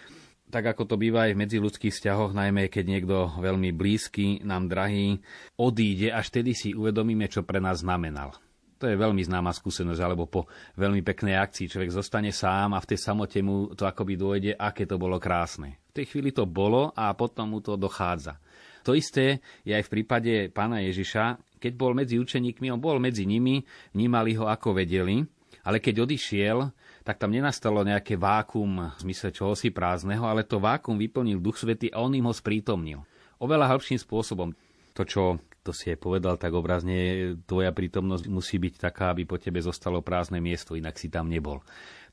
tak 0.50 0.64
ako 0.70 0.84
to 0.84 0.96
býva 1.00 1.26
aj 1.26 1.32
v 1.34 1.40
medziludských 1.44 1.94
vzťahoch, 1.94 2.36
najmä 2.36 2.68
keď 2.68 2.84
niekto 2.86 3.16
veľmi 3.40 3.74
blízky, 3.74 4.44
nám 4.44 4.70
drahý, 4.70 5.18
odíde, 5.58 6.12
až 6.14 6.30
tedy 6.30 6.52
si 6.52 6.76
uvedomíme, 6.76 7.26
čo 7.26 7.42
pre 7.42 7.58
nás 7.58 7.82
znamenal. 7.82 8.36
To 8.82 8.90
je 8.90 9.00
veľmi 9.00 9.22
známa 9.24 9.54
skúsenosť, 9.54 10.00
alebo 10.02 10.28
po 10.28 10.44
veľmi 10.76 11.00
peknej 11.00 11.38
akcii 11.40 11.70
človek 11.70 11.94
zostane 11.94 12.34
sám 12.34 12.76
a 12.76 12.82
v 12.82 12.88
tej 12.92 12.98
samote 13.00 13.38
mu 13.40 13.72
to 13.72 13.88
akoby 13.88 14.18
dôjde, 14.18 14.52
aké 14.58 14.84
to 14.84 15.00
bolo 15.00 15.16
krásne. 15.16 15.80
V 15.94 16.02
tej 16.02 16.06
chvíli 16.10 16.34
to 16.34 16.44
bolo 16.44 16.92
a 16.92 17.14
potom 17.16 17.54
mu 17.54 17.64
to 17.64 17.80
dochádza. 17.80 18.36
To 18.84 18.92
isté 18.92 19.40
je 19.64 19.72
aj 19.72 19.88
v 19.88 19.92
prípade 19.96 20.32
pána 20.52 20.84
Ježiša, 20.84 21.40
keď 21.56 21.72
bol 21.72 21.96
medzi 21.96 22.20
učeníkmi, 22.20 22.68
on 22.68 22.82
bol 22.82 23.00
medzi 23.00 23.24
nimi, 23.24 23.64
vnímali 23.96 24.36
ho 24.36 24.44
ako 24.44 24.76
vedeli, 24.76 25.24
ale 25.64 25.80
keď 25.80 26.04
odišiel, 26.04 26.68
tak 27.04 27.20
tam 27.20 27.30
nenastalo 27.30 27.84
nejaké 27.84 28.16
vákum 28.16 28.88
v 28.96 29.00
zmysle 29.04 29.28
čohosi 29.28 29.68
prázdneho, 29.68 30.24
ale 30.24 30.42
to 30.42 30.56
vákum 30.56 30.96
vyplnil 30.96 31.36
Duch 31.36 31.60
Svety 31.60 31.92
a 31.92 32.00
on 32.00 32.16
im 32.16 32.24
ho 32.24 32.32
sprítomnil. 32.32 33.04
Oveľa 33.36 33.76
hĺbším 33.76 34.00
spôsobom. 34.00 34.56
To, 34.96 35.02
čo 35.04 35.36
to 35.60 35.72
si 35.72 35.92
je 35.92 35.96
povedal 36.00 36.40
tak 36.40 36.56
obrazne, 36.56 37.32
tvoja 37.44 37.72
prítomnosť 37.76 38.24
musí 38.28 38.56
byť 38.56 38.74
taká, 38.88 39.12
aby 39.12 39.28
po 39.28 39.36
tebe 39.36 39.60
zostalo 39.60 40.00
prázdne 40.00 40.40
miesto, 40.40 40.76
inak 40.76 40.96
si 40.96 41.12
tam 41.12 41.28
nebol. 41.28 41.60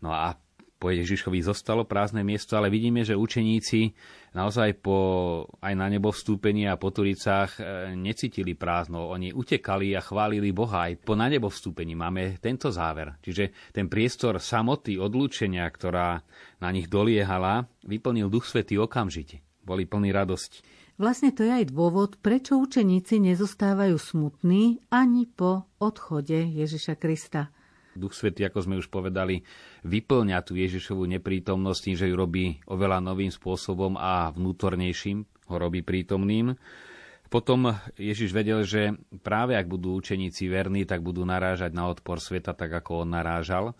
No 0.03 0.11
a 0.11 0.35
po 0.81 0.89
Ježišovi 0.89 1.45
zostalo 1.45 1.85
prázdne 1.85 2.25
miesto, 2.25 2.57
ale 2.57 2.73
vidíme, 2.73 3.05
že 3.05 3.13
učeníci 3.13 3.93
naozaj 4.33 4.81
po, 4.81 4.97
aj 5.61 5.77
na 5.77 5.85
nebo 5.85 6.09
vstúpení 6.09 6.65
a 6.65 6.81
po 6.81 6.89
Turicách 6.89 7.61
e, 7.61 7.93
necítili 7.93 8.57
prázdno. 8.57 9.05
Oni 9.13 9.29
utekali 9.29 9.93
a 9.93 10.01
chválili 10.01 10.49
Boha. 10.49 10.89
Aj 10.89 10.97
po 10.97 11.13
na 11.13 11.29
nebo 11.29 11.53
vstúpení 11.53 11.93
máme 11.93 12.41
tento 12.41 12.73
záver. 12.73 13.21
Čiže 13.21 13.53
ten 13.69 13.85
priestor 13.85 14.41
samoty, 14.41 14.97
odlúčenia, 14.97 15.69
ktorá 15.69 16.17
na 16.57 16.69
nich 16.73 16.89
doliehala, 16.89 17.69
vyplnil 17.85 18.33
Duch 18.33 18.49
Svetý 18.49 18.81
okamžite. 18.81 19.45
Boli 19.61 19.85
plní 19.85 20.09
radosti. 20.09 20.65
Vlastne 20.97 21.29
to 21.29 21.45
je 21.45 21.53
aj 21.53 21.69
dôvod, 21.69 22.17
prečo 22.21 22.57
učeníci 22.57 23.21
nezostávajú 23.21 23.97
smutní 24.01 24.81
ani 24.89 25.29
po 25.29 25.69
odchode 25.77 26.41
Ježiša 26.41 26.97
Krista. 26.97 27.53
Duch 27.93 28.15
Svetý, 28.15 28.47
ako 28.47 28.59
sme 28.63 28.75
už 28.79 28.87
povedali, 28.87 29.43
vyplňa 29.83 30.37
tú 30.47 30.55
Ježišovú 30.55 31.03
neprítomnosť 31.19 31.79
tým, 31.83 31.95
že 31.99 32.09
ju 32.09 32.15
robí 32.15 32.45
oveľa 32.67 33.03
novým 33.03 33.31
spôsobom 33.31 33.99
a 33.99 34.31
vnútornejším 34.31 35.27
ho 35.51 35.55
robí 35.59 35.83
prítomným. 35.83 36.55
Potom 37.31 37.71
Ježiš 37.95 38.35
vedel, 38.35 38.67
že 38.67 38.95
práve 39.23 39.55
ak 39.55 39.67
budú 39.67 39.95
učeníci 39.95 40.51
verní, 40.51 40.83
tak 40.83 40.99
budú 40.99 41.23
narážať 41.23 41.71
na 41.71 41.87
odpor 41.87 42.19
sveta, 42.19 42.51
tak 42.51 42.71
ako 42.71 43.07
on 43.07 43.15
narážal. 43.15 43.71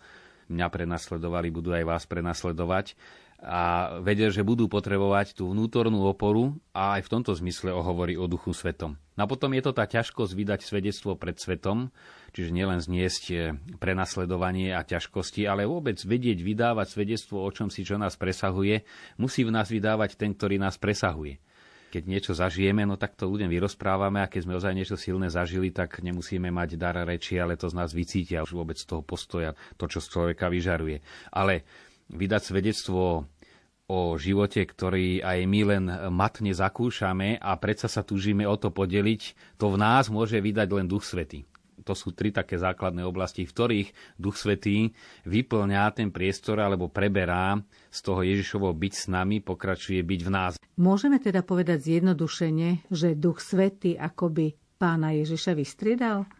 Mňa 0.48 0.66
prenasledovali, 0.72 1.48
budú 1.52 1.72
aj 1.72 1.84
vás 1.84 2.04
prenasledovať 2.08 2.96
a 3.42 3.98
vedel, 3.98 4.30
že 4.30 4.46
budú 4.46 4.70
potrebovať 4.70 5.34
tú 5.34 5.50
vnútornú 5.50 6.06
oporu 6.06 6.54
a 6.70 6.94
aj 6.98 7.10
v 7.10 7.10
tomto 7.10 7.34
zmysle 7.34 7.74
hovorí 7.74 8.14
o 8.14 8.30
Duchu 8.30 8.54
Svetom. 8.54 8.94
No 9.18 9.26
a 9.26 9.30
potom 9.30 9.50
je 9.52 9.66
to 9.66 9.74
tá 9.74 9.84
ťažkosť 9.84 10.32
vydať 10.32 10.60
svedectvo 10.62 11.18
pred 11.18 11.34
svetom, 11.36 11.90
čiže 12.32 12.54
nielen 12.54 12.78
zniesť 12.78 13.24
eh, 13.34 13.52
prenasledovanie 13.82 14.70
a 14.72 14.86
ťažkosti, 14.86 15.44
ale 15.50 15.66
vôbec 15.66 15.98
vedieť 15.98 16.38
vydávať 16.38 16.86
svedectvo 16.94 17.42
o 17.42 17.50
čom 17.50 17.66
si, 17.66 17.82
čo 17.82 17.98
nás 17.98 18.14
presahuje, 18.14 18.86
musí 19.18 19.42
v 19.42 19.52
nás 19.52 19.68
vydávať 19.68 20.14
ten, 20.16 20.32
ktorý 20.32 20.62
nás 20.62 20.78
presahuje. 20.78 21.42
Keď 21.92 22.08
niečo 22.08 22.32
zažijeme, 22.32 22.88
no 22.88 22.96
tak 22.96 23.20
to 23.20 23.28
ľuďom 23.28 23.52
vyrozprávame 23.52 24.24
a 24.24 24.30
keď 24.30 24.48
sme 24.48 24.56
ozaj 24.56 24.72
niečo 24.72 24.96
silné 24.96 25.28
zažili, 25.28 25.68
tak 25.76 26.00
nemusíme 26.00 26.48
mať 26.48 26.80
dar 26.80 26.96
reči, 27.04 27.36
ale 27.36 27.60
to 27.60 27.68
z 27.68 27.76
nás 27.76 27.92
vycítia 27.92 28.40
už 28.40 28.56
vôbec 28.56 28.80
toho 28.80 29.04
postoja, 29.04 29.52
to, 29.76 29.84
čo 29.92 30.00
z 30.00 30.08
človeka 30.08 30.48
vyžaruje. 30.48 31.04
Ale 31.36 31.68
vydať 32.12 32.42
svedectvo 32.44 33.26
o 33.92 34.16
živote, 34.16 34.64
ktorý 34.64 35.20
aj 35.20 35.38
my 35.44 35.60
len 35.68 35.84
matne 36.14 36.54
zakúšame 36.54 37.36
a 37.36 37.52
predsa 37.60 37.90
sa 37.90 38.00
túžime 38.00 38.48
o 38.48 38.56
to 38.56 38.72
podeliť, 38.72 39.22
to 39.60 39.66
v 39.68 39.76
nás 39.76 40.08
môže 40.08 40.38
vydať 40.40 40.68
len 40.72 40.86
Duch 40.88 41.04
Svetý. 41.04 41.44
To 41.82 41.98
sú 41.98 42.14
tri 42.14 42.30
také 42.30 42.62
základné 42.62 43.02
oblasti, 43.02 43.42
v 43.42 43.50
ktorých 43.50 43.88
Duch 44.14 44.38
Svetý 44.38 44.94
vyplňa 45.26 45.90
ten 45.98 46.14
priestor 46.14 46.62
alebo 46.62 46.86
preberá 46.86 47.58
z 47.90 47.98
toho 48.06 48.22
Ježišovo 48.22 48.70
byť 48.70 48.92
s 48.94 49.04
nami, 49.10 49.42
pokračuje 49.42 49.98
byť 49.98 50.20
v 50.22 50.30
nás. 50.30 50.52
Môžeme 50.78 51.18
teda 51.18 51.42
povedať 51.42 51.82
zjednodušene, 51.82 52.86
že 52.86 53.18
Duch 53.18 53.42
Svetý 53.42 53.98
akoby 53.98 54.54
pána 54.78 55.10
Ježiša 55.12 55.58
vystriedal? 55.58 56.30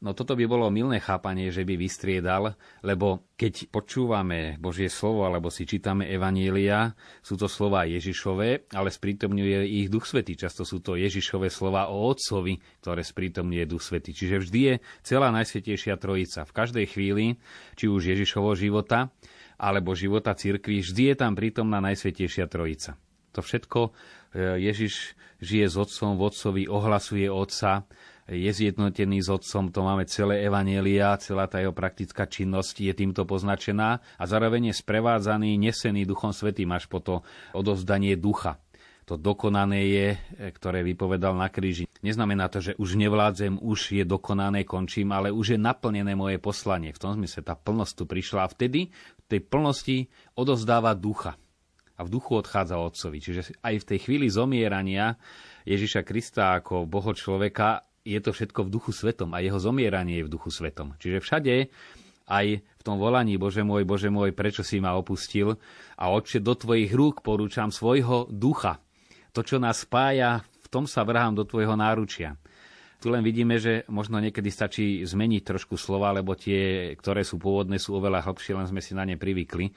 No 0.00 0.16
toto 0.16 0.32
by 0.32 0.48
bolo 0.48 0.72
milné 0.72 0.96
chápanie, 0.96 1.52
že 1.52 1.60
by 1.60 1.76
vystriedal, 1.76 2.56
lebo 2.80 3.28
keď 3.36 3.68
počúvame 3.68 4.56
Božie 4.56 4.88
slovo 4.88 5.28
alebo 5.28 5.52
si 5.52 5.68
čítame 5.68 6.08
Evanielia, 6.08 6.96
sú 7.20 7.36
to 7.36 7.44
slova 7.44 7.84
Ježišové, 7.84 8.72
ale 8.72 8.88
sprítomňuje 8.88 9.60
ich 9.68 9.92
Duch 9.92 10.08
Svety. 10.08 10.40
Často 10.40 10.64
sú 10.64 10.80
to 10.80 10.96
Ježišové 10.96 11.52
slova 11.52 11.92
o 11.92 12.08
Otcovi, 12.08 12.56
ktoré 12.80 13.04
sprítomňuje 13.04 13.68
Duch 13.68 13.84
Svety. 13.84 14.16
Čiže 14.16 14.40
vždy 14.40 14.60
je 14.64 14.74
celá 15.04 15.28
Najsvetejšia 15.36 16.00
Trojica. 16.00 16.48
V 16.48 16.56
každej 16.56 16.86
chvíli, 16.88 17.36
či 17.76 17.84
už 17.84 18.16
Ježišovo 18.16 18.56
života, 18.56 19.12
alebo 19.60 19.92
života 19.92 20.32
cirkvi, 20.32 20.80
vždy 20.80 21.12
je 21.12 21.16
tam 21.20 21.36
prítomná 21.36 21.76
Najsvetejšia 21.84 22.48
Trojica. 22.48 22.96
To 23.36 23.44
všetko 23.44 23.80
e, 23.84 23.90
Ježiš 24.64 25.12
žije 25.44 25.66
s 25.68 25.76
Otcom, 25.76 26.16
v 26.16 26.24
Otcovi 26.24 26.62
ohlasuje 26.66 27.28
Otca, 27.28 27.84
je 28.30 28.50
zjednotený 28.54 29.26
s 29.26 29.28
Otcom, 29.28 29.74
to 29.74 29.82
máme 29.82 30.06
celé 30.06 30.46
Evanielia, 30.46 31.18
celá 31.18 31.50
tá 31.50 31.58
jeho 31.58 31.74
praktická 31.74 32.30
činnosť 32.30 32.86
je 32.86 32.92
týmto 32.94 33.26
poznačená 33.26 33.98
a 33.98 34.24
zároveň 34.24 34.70
je 34.70 34.74
sprevádzaný, 34.78 35.58
nesený 35.58 36.06
Duchom 36.06 36.30
Svetým 36.30 36.70
až 36.70 36.86
po 36.86 37.02
to 37.02 37.26
odovzdanie 37.50 38.14
ducha. 38.14 38.62
To 39.10 39.18
dokonané 39.18 39.90
je, 39.90 40.08
ktoré 40.54 40.86
vypovedal 40.86 41.34
na 41.34 41.50
kríži. 41.50 41.90
Neznamená 42.06 42.46
to, 42.46 42.62
že 42.62 42.78
už 42.78 42.94
nevládzem, 42.94 43.58
už 43.58 43.98
je 43.98 44.04
dokonané, 44.06 44.62
končím, 44.62 45.10
ale 45.10 45.34
už 45.34 45.58
je 45.58 45.58
naplnené 45.58 46.14
moje 46.14 46.38
poslanie. 46.38 46.94
V 46.94 47.02
tom 47.02 47.18
zmysle 47.18 47.42
tá 47.42 47.58
plnosť 47.58 47.92
tu 47.98 48.04
prišla 48.06 48.46
a 48.46 48.52
vtedy 48.54 48.94
v 48.94 49.26
tej 49.26 49.40
plnosti 49.42 50.06
odozdáva 50.38 50.94
ducha 50.94 51.34
a 51.98 52.00
v 52.06 52.08
duchu 52.08 52.38
odchádza 52.38 52.78
otcovi. 52.78 53.18
Čiže 53.18 53.58
aj 53.66 53.74
v 53.82 53.88
tej 53.90 53.98
chvíli 54.06 54.30
zomierania 54.30 55.18
Ježiša 55.66 56.06
Krista 56.06 56.54
ako 56.62 56.86
boho 56.86 57.10
človeka 57.10 57.89
je 58.10 58.18
to 58.18 58.34
všetko 58.34 58.66
v 58.66 58.72
duchu 58.74 58.90
svetom 58.90 59.30
a 59.32 59.38
jeho 59.38 59.62
zomieranie 59.62 60.18
je 60.20 60.26
v 60.26 60.32
duchu 60.34 60.50
svetom. 60.50 60.98
Čiže 60.98 61.22
všade 61.22 61.54
aj 62.30 62.46
v 62.58 62.82
tom 62.82 62.98
volaní 62.98 63.38
Bože 63.38 63.62
môj, 63.62 63.86
Bože 63.86 64.10
môj, 64.10 64.34
prečo 64.34 64.66
si 64.66 64.82
ma 64.82 64.98
opustil 64.98 65.58
a 65.94 66.10
Otče, 66.10 66.42
do 66.42 66.58
Tvojich 66.58 66.90
rúk 66.90 67.22
porúčam 67.22 67.70
svojho 67.70 68.26
ducha. 68.30 68.82
To, 69.30 69.46
čo 69.46 69.62
nás 69.62 69.86
spája, 69.86 70.42
v 70.42 70.68
tom 70.70 70.90
sa 70.90 71.06
vrhám 71.06 71.38
do 71.38 71.46
Tvojho 71.46 71.78
náručia. 71.78 72.34
Tu 73.00 73.08
len 73.08 73.24
vidíme, 73.24 73.56
že 73.56 73.88
možno 73.88 74.20
niekedy 74.20 74.52
stačí 74.52 75.00
zmeniť 75.08 75.42
trošku 75.42 75.80
slova, 75.80 76.12
lebo 76.12 76.36
tie, 76.36 76.92
ktoré 77.00 77.24
sú 77.24 77.40
pôvodné, 77.40 77.80
sú 77.80 77.96
oveľa 77.96 78.28
hlbšie, 78.28 78.52
len 78.52 78.68
sme 78.68 78.84
si 78.84 78.92
na 78.92 79.08
ne 79.08 79.16
privykli. 79.16 79.72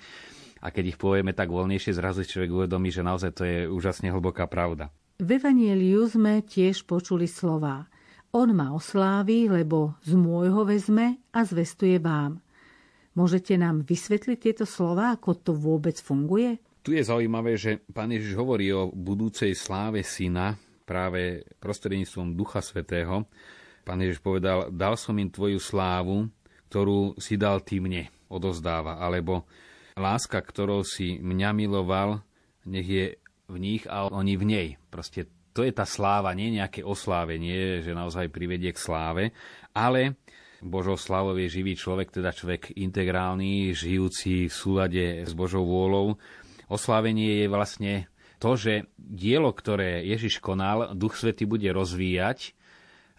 A 0.60 0.72
keď 0.72 0.96
ich 0.96 1.00
povieme 1.00 1.32
tak 1.32 1.48
voľnejšie, 1.48 1.96
zrazu 1.96 2.28
človek 2.28 2.52
uvedomí, 2.52 2.92
že 2.92 3.04
naozaj 3.04 3.32
to 3.32 3.44
je 3.48 3.60
úžasne 3.72 4.12
hlboká 4.12 4.48
pravda. 4.48 4.92
V 5.24 5.40
Evangeliu 5.40 6.04
sme 6.04 6.44
tiež 6.44 6.84
počuli 6.84 7.30
slová. 7.30 7.88
On 8.34 8.50
ma 8.50 8.74
oslávi, 8.74 9.46
lebo 9.46 9.94
z 10.02 10.18
môjho 10.18 10.66
vezme 10.66 11.22
a 11.30 11.46
zvestuje 11.46 12.02
vám. 12.02 12.42
Môžete 13.14 13.54
nám 13.62 13.86
vysvetliť 13.86 14.38
tieto 14.42 14.66
slova, 14.66 15.14
ako 15.14 15.38
to 15.38 15.52
vôbec 15.54 15.94
funguje? 16.02 16.58
Tu 16.82 16.98
je 16.98 17.06
zaujímavé, 17.06 17.54
že 17.62 17.86
pán 17.94 18.10
Ježiš 18.10 18.34
hovorí 18.34 18.74
o 18.74 18.90
budúcej 18.90 19.54
sláve 19.54 20.02
syna 20.02 20.58
práve 20.82 21.46
prostredníctvom 21.62 22.34
Ducha 22.34 22.66
Svetého. 22.66 23.30
Pán 23.86 24.02
Ježiš 24.02 24.18
povedal, 24.18 24.74
dal 24.74 24.98
som 24.98 25.14
im 25.22 25.30
tvoju 25.30 25.62
slávu, 25.62 26.26
ktorú 26.74 27.14
si 27.22 27.38
dal 27.38 27.62
ty 27.62 27.78
mne, 27.78 28.10
odozdáva. 28.34 28.98
Alebo 28.98 29.46
láska, 29.94 30.42
ktorou 30.42 30.82
si 30.82 31.22
mňa 31.22 31.54
miloval, 31.54 32.26
nech 32.66 32.90
je 32.90 33.06
v 33.46 33.56
nich 33.62 33.86
a 33.86 34.10
oni 34.10 34.34
v 34.42 34.46
nej. 34.50 34.68
Proste 34.90 35.30
to 35.54 35.62
je 35.62 35.72
tá 35.72 35.86
sláva, 35.86 36.34
nie 36.34 36.58
nejaké 36.58 36.82
oslávenie, 36.82 37.86
že 37.86 37.94
naozaj 37.94 38.34
privedie 38.34 38.74
k 38.74 38.82
sláve, 38.82 39.24
ale 39.72 40.18
Božou 40.64 40.98
slávou 40.98 41.38
je 41.38 41.52
živý 41.52 41.78
človek, 41.78 42.10
teda 42.10 42.34
človek 42.34 42.74
integrálny, 42.74 43.76
žijúci 43.76 44.48
v 44.50 44.54
súlade 44.54 45.06
s 45.28 45.32
Božou 45.36 45.68
vôľou. 45.68 46.18
Oslávenie 46.72 47.44
je 47.44 47.48
vlastne 47.52 47.94
to, 48.40 48.56
že 48.56 48.88
dielo, 48.98 49.52
ktoré 49.52 50.02
Ježiš 50.08 50.40
konal, 50.40 50.96
Duch 50.96 51.20
Svety 51.20 51.44
bude 51.46 51.68
rozvíjať 51.70 52.56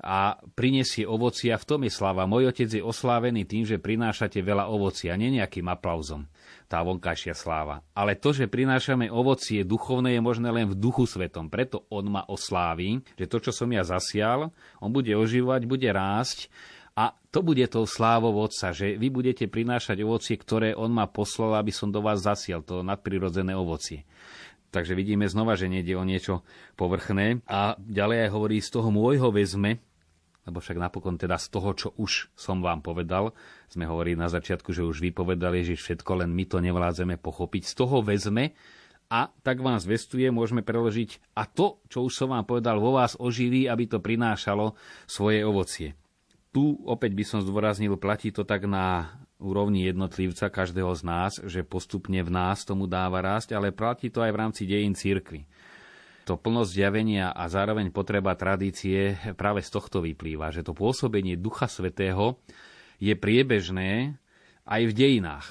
a 0.01 0.37
prinesie 0.57 1.07
ovocia. 1.07 1.57
V 1.57 1.68
tom 1.68 1.81
je 1.87 1.92
sláva. 1.92 2.29
Môj 2.29 2.51
otec 2.51 2.68
je 2.68 2.83
oslávený 2.83 3.47
tým, 3.49 3.64
že 3.64 3.81
prinášate 3.81 4.42
veľa 4.42 4.68
ovocia, 4.68 5.16
nie 5.16 5.38
nejakým 5.38 5.68
aplauzom 5.70 6.29
tá 6.67 6.81
vonkajšia 6.83 7.35
sláva. 7.37 7.85
Ale 7.95 8.19
to, 8.19 8.33
že 8.35 8.51
prinášame 8.51 9.11
ovocie 9.12 9.62
duchovné, 9.62 10.17
je 10.17 10.23
možné 10.23 10.49
len 10.51 10.67
v 10.71 10.79
duchu 10.79 11.05
svetom. 11.05 11.53
Preto 11.53 11.85
on 11.93 12.09
ma 12.09 12.23
oslávi, 12.27 13.03
že 13.14 13.31
to, 13.31 13.38
čo 13.38 13.53
som 13.55 13.69
ja 13.71 13.85
zasial, 13.85 14.51
on 14.79 14.90
bude 14.90 15.11
oživovať, 15.12 15.62
bude 15.69 15.88
rásť 15.88 16.49
a 16.95 17.11
to 17.35 17.43
bude 17.43 17.67
tou 17.67 17.83
slávou 17.90 18.31
Otca, 18.38 18.71
že 18.71 18.95
vy 18.95 19.11
budete 19.11 19.51
prinášať 19.51 19.99
ovocie, 20.07 20.38
ktoré 20.38 20.79
on 20.79 20.95
ma 20.95 21.11
poslal, 21.11 21.59
aby 21.59 21.75
som 21.75 21.90
do 21.90 21.99
vás 21.99 22.23
zasial, 22.23 22.62
to 22.62 22.87
nadprirodzené 22.87 23.51
ovocie. 23.51 24.07
Takže 24.71 24.95
vidíme 24.99 25.27
znova, 25.31 25.55
že 25.55 25.71
nejde 25.71 25.95
o 25.95 26.03
niečo 26.03 26.43
povrchné. 26.75 27.43
A 27.47 27.79
ďalej 27.79 28.27
aj 28.27 28.31
hovorí, 28.35 28.59
z 28.59 28.75
toho 28.75 28.90
môjho 28.90 29.31
vezme, 29.31 29.79
lebo 30.44 30.61
však 30.61 30.76
napokon 30.76 31.16
teda 31.16 31.40
z 31.40 31.46
toho, 31.48 31.70
čo 31.72 31.88
už 31.96 32.33
som 32.37 32.61
vám 32.61 32.85
povedal, 32.85 33.33
sme 33.72 33.88
hovorili 33.88 34.20
na 34.20 34.28
začiatku, 34.28 34.70
že 34.76 34.85
už 34.85 35.00
vypovedali, 35.00 35.64
že 35.64 35.74
všetko, 35.76 36.24
len 36.24 36.30
my 36.33 36.44
to 36.44 36.61
nevládzeme 36.61 37.16
pochopiť, 37.16 37.62
z 37.64 37.74
toho 37.74 38.04
vezme 38.04 38.52
a 39.09 39.33
tak 39.44 39.64
vám 39.64 39.80
zvestuje, 39.80 40.28
môžeme 40.28 40.61
preložiť 40.61 41.37
a 41.37 41.48
to, 41.48 41.80
čo 41.88 42.04
už 42.04 42.12
som 42.12 42.33
vám 42.33 42.44
povedal, 42.44 42.76
vo 42.76 42.96
vás 42.96 43.16
oživí, 43.16 43.68
aby 43.68 43.88
to 43.88 44.00
prinášalo 44.00 44.76
svoje 45.09 45.44
ovocie. 45.44 45.96
Tu 46.54 46.76
opäť 46.87 47.18
by 47.18 47.24
som 47.26 47.40
zdôraznil, 47.42 47.98
platí 47.98 48.30
to 48.30 48.46
tak 48.46 48.68
na 48.68 49.11
úrovni 49.42 49.85
jednotlivca 49.90 50.48
každého 50.48 50.94
z 50.94 51.02
nás, 51.02 51.33
že 51.42 51.66
postupne 51.66 52.22
v 52.22 52.30
nás 52.30 52.62
tomu 52.62 52.87
dáva 52.87 53.18
rásť, 53.18 53.59
ale 53.59 53.74
platí 53.74 54.09
to 54.09 54.22
aj 54.22 54.30
v 54.30 54.40
rámci 54.40 54.62
dejín 54.64 54.94
církvy 54.94 55.44
to 56.25 56.41
plnosť 56.41 56.71
zjavenia 56.73 57.31
a 57.31 57.45
zároveň 57.47 57.93
potreba 57.93 58.33
tradície 58.35 59.15
práve 59.37 59.61
z 59.61 59.71
tohto 59.71 60.01
vyplýva, 60.01 60.51
že 60.51 60.65
to 60.65 60.73
pôsobenie 60.73 61.37
Ducha 61.37 61.69
Svetého 61.69 62.41
je 62.99 63.13
priebežné 63.13 64.17
aj 64.65 64.83
v 64.89 64.93
dejinách. 64.97 65.47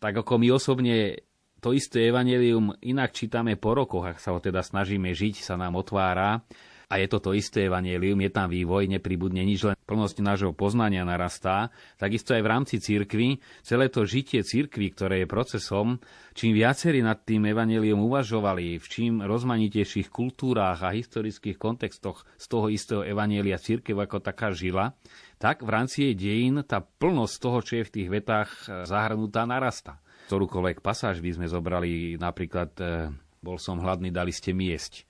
Tak 0.00 0.24
ako 0.24 0.40
my 0.40 0.48
osobne 0.56 1.20
to 1.60 1.76
isté 1.76 2.08
evanelium 2.08 2.72
inak 2.80 3.12
čítame 3.12 3.60
po 3.60 3.76
rokoch, 3.76 4.08
ak 4.08 4.18
sa 4.18 4.32
ho 4.32 4.40
teda 4.40 4.64
snažíme 4.64 5.12
žiť, 5.12 5.44
sa 5.44 5.60
nám 5.60 5.76
otvára, 5.76 6.40
a 6.90 6.98
je 6.98 7.06
to 7.06 7.22
to 7.22 7.30
isté 7.38 7.70
evanielium, 7.70 8.18
je 8.18 8.30
tam 8.34 8.50
vývoj, 8.50 8.90
nepribudne 8.90 9.46
nič, 9.46 9.62
len 9.62 9.78
plnosť 9.86 10.26
nášho 10.26 10.50
poznania 10.50 11.06
narastá. 11.06 11.70
Takisto 11.94 12.34
aj 12.34 12.42
v 12.42 12.50
rámci 12.50 12.74
cirkvy, 12.82 13.38
celé 13.62 13.86
to 13.86 14.02
žitie 14.02 14.42
cirkvy, 14.42 14.90
ktoré 14.90 15.22
je 15.22 15.30
procesom, 15.30 16.02
čím 16.34 16.58
viacerí 16.58 16.98
nad 16.98 17.22
tým 17.22 17.46
evanielium 17.46 18.02
uvažovali, 18.02 18.82
v 18.82 18.86
čím 18.90 19.12
rozmanitejších 19.22 20.10
kultúrách 20.10 20.82
a 20.82 20.90
historických 20.90 21.54
kontextoch 21.62 22.26
z 22.34 22.46
toho 22.50 22.66
istého 22.66 23.06
evanielia 23.06 23.62
cirkev 23.62 23.94
ako 24.02 24.18
taká 24.18 24.50
žila, 24.50 24.90
tak 25.38 25.62
v 25.62 25.70
rámci 25.70 26.10
jej 26.10 26.14
dejín 26.18 26.66
tá 26.66 26.82
plnosť 26.82 27.34
toho, 27.38 27.58
čo 27.62 27.72
je 27.78 27.86
v 27.86 27.94
tých 27.94 28.08
vetách 28.10 28.50
eh, 28.66 28.82
zahrnutá, 28.82 29.46
narasta. 29.46 30.02
Ktorúkoľvek 30.26 30.82
pasáž 30.82 31.22
by 31.22 31.38
sme 31.38 31.46
zobrali, 31.46 32.18
napríklad 32.18 32.70
eh, 32.82 33.14
bol 33.38 33.62
som 33.62 33.78
hladný, 33.78 34.10
dali 34.10 34.34
ste 34.34 34.50
mi 34.50 34.74
jesť 34.74 35.06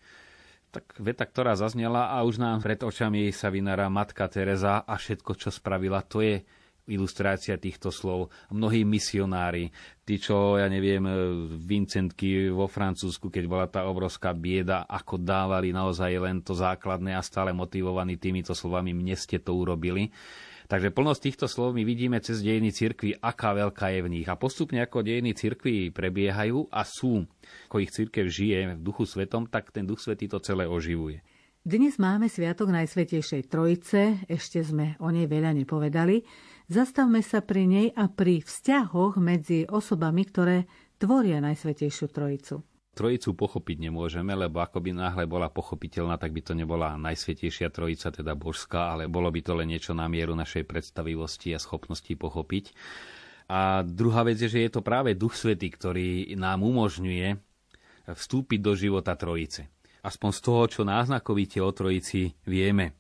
tak 0.70 0.94
veta, 1.02 1.26
ktorá 1.26 1.59
zaznela 1.59 2.14
a 2.14 2.22
už 2.22 2.38
nám 2.38 2.62
pred 2.62 2.78
očami 2.78 3.35
sa 3.35 3.50
vynára 3.50 3.90
matka 3.90 4.30
Teresa 4.30 4.87
a 4.87 4.94
všetko, 4.94 5.35
čo 5.35 5.50
spravila, 5.50 6.06
to 6.06 6.22
je 6.22 6.46
ilustrácia 6.90 7.54
týchto 7.54 7.94
slov. 7.94 8.35
Mnohí 8.50 8.83
misionári, 8.83 9.70
tí, 10.02 10.18
čo, 10.18 10.59
ja 10.59 10.66
neviem, 10.66 11.06
Vincentky 11.62 12.50
vo 12.50 12.66
Francúzsku, 12.66 13.30
keď 13.30 13.44
bola 13.46 13.66
tá 13.70 13.87
obrovská 13.87 14.35
bieda, 14.35 14.87
ako 14.90 15.22
dávali 15.22 15.70
naozaj 15.70 16.11
len 16.18 16.42
to 16.42 16.54
základné 16.54 17.14
a 17.14 17.22
stále 17.22 17.54
motivovaní 17.54 18.18
týmito 18.18 18.54
slovami, 18.54 18.90
mne 18.90 19.14
ste 19.14 19.38
to 19.38 19.54
urobili. 19.54 20.11
Takže 20.70 20.94
plnosť 20.94 21.20
týchto 21.26 21.46
slov 21.50 21.74
my 21.74 21.83
vidíme 21.83 22.22
cez 22.22 22.46
dejiny 22.46 22.70
cirkvi, 22.70 23.18
aká 23.18 23.59
veľká 23.59 23.90
je 23.90 24.00
v 24.06 24.12
nich. 24.14 24.28
A 24.30 24.38
postupne 24.38 24.78
ako 24.78 25.02
dejiny 25.02 25.35
cirkvi 25.35 25.90
prebiehajú 25.90 26.70
a 26.70 26.87
sú, 26.87 27.26
ako 27.66 27.76
ich 27.83 27.90
cirkev 27.90 28.30
žije 28.30 28.78
v 28.78 28.83
duchu 28.87 29.02
svetom, 29.02 29.50
tak 29.50 29.74
ten 29.74 29.83
duch 29.83 29.98
svetý 29.98 30.30
to 30.30 30.38
celé 30.38 30.70
oživuje. 30.70 31.26
Dnes 31.66 31.98
máme 31.98 32.30
Sviatok 32.30 32.70
Najsvetejšej 32.70 33.50
Trojice, 33.50 34.22
ešte 34.30 34.62
sme 34.62 34.94
o 35.02 35.11
nej 35.11 35.26
veľa 35.26 35.59
nepovedali. 35.59 36.22
Zastavme 36.70 37.18
sa 37.26 37.42
pri 37.42 37.66
nej 37.66 37.87
a 37.90 38.06
pri 38.06 38.38
vzťahoch 38.38 39.18
medzi 39.18 39.66
osobami, 39.66 40.22
ktoré 40.22 40.70
tvoria 41.02 41.42
Najsvetejšiu 41.42 42.06
Trojicu. 42.14 42.69
Trojicu 43.00 43.32
pochopiť 43.32 43.88
nemôžeme, 43.88 44.36
lebo 44.36 44.60
ako 44.60 44.84
by 44.84 44.92
náhle 44.92 45.24
bola 45.24 45.48
pochopiteľná, 45.48 46.20
tak 46.20 46.36
by 46.36 46.44
to 46.44 46.52
nebola 46.52 47.00
najsvetejšia 47.00 47.72
trojica, 47.72 48.12
teda 48.12 48.36
božská, 48.36 48.92
ale 48.92 49.08
bolo 49.08 49.32
by 49.32 49.40
to 49.40 49.56
len 49.56 49.72
niečo 49.72 49.96
na 49.96 50.04
mieru 50.04 50.36
našej 50.36 50.68
predstavivosti 50.68 51.56
a 51.56 51.62
schopnosti 51.62 52.12
pochopiť. 52.12 52.76
A 53.48 53.80
druhá 53.88 54.20
vec 54.28 54.36
je, 54.36 54.52
že 54.52 54.60
je 54.68 54.70
to 54.76 54.84
práve 54.84 55.16
Duch 55.16 55.32
Svetý, 55.32 55.72
ktorý 55.72 56.36
nám 56.36 56.60
umožňuje 56.60 57.40
vstúpiť 58.12 58.60
do 58.60 58.76
života 58.76 59.16
Trojice. 59.16 59.72
Aspoň 60.04 60.30
z 60.36 60.40
toho, 60.44 60.62
čo 60.68 60.82
náznakovite 60.84 61.56
o 61.64 61.72
Trojici 61.72 62.36
vieme. 62.44 62.99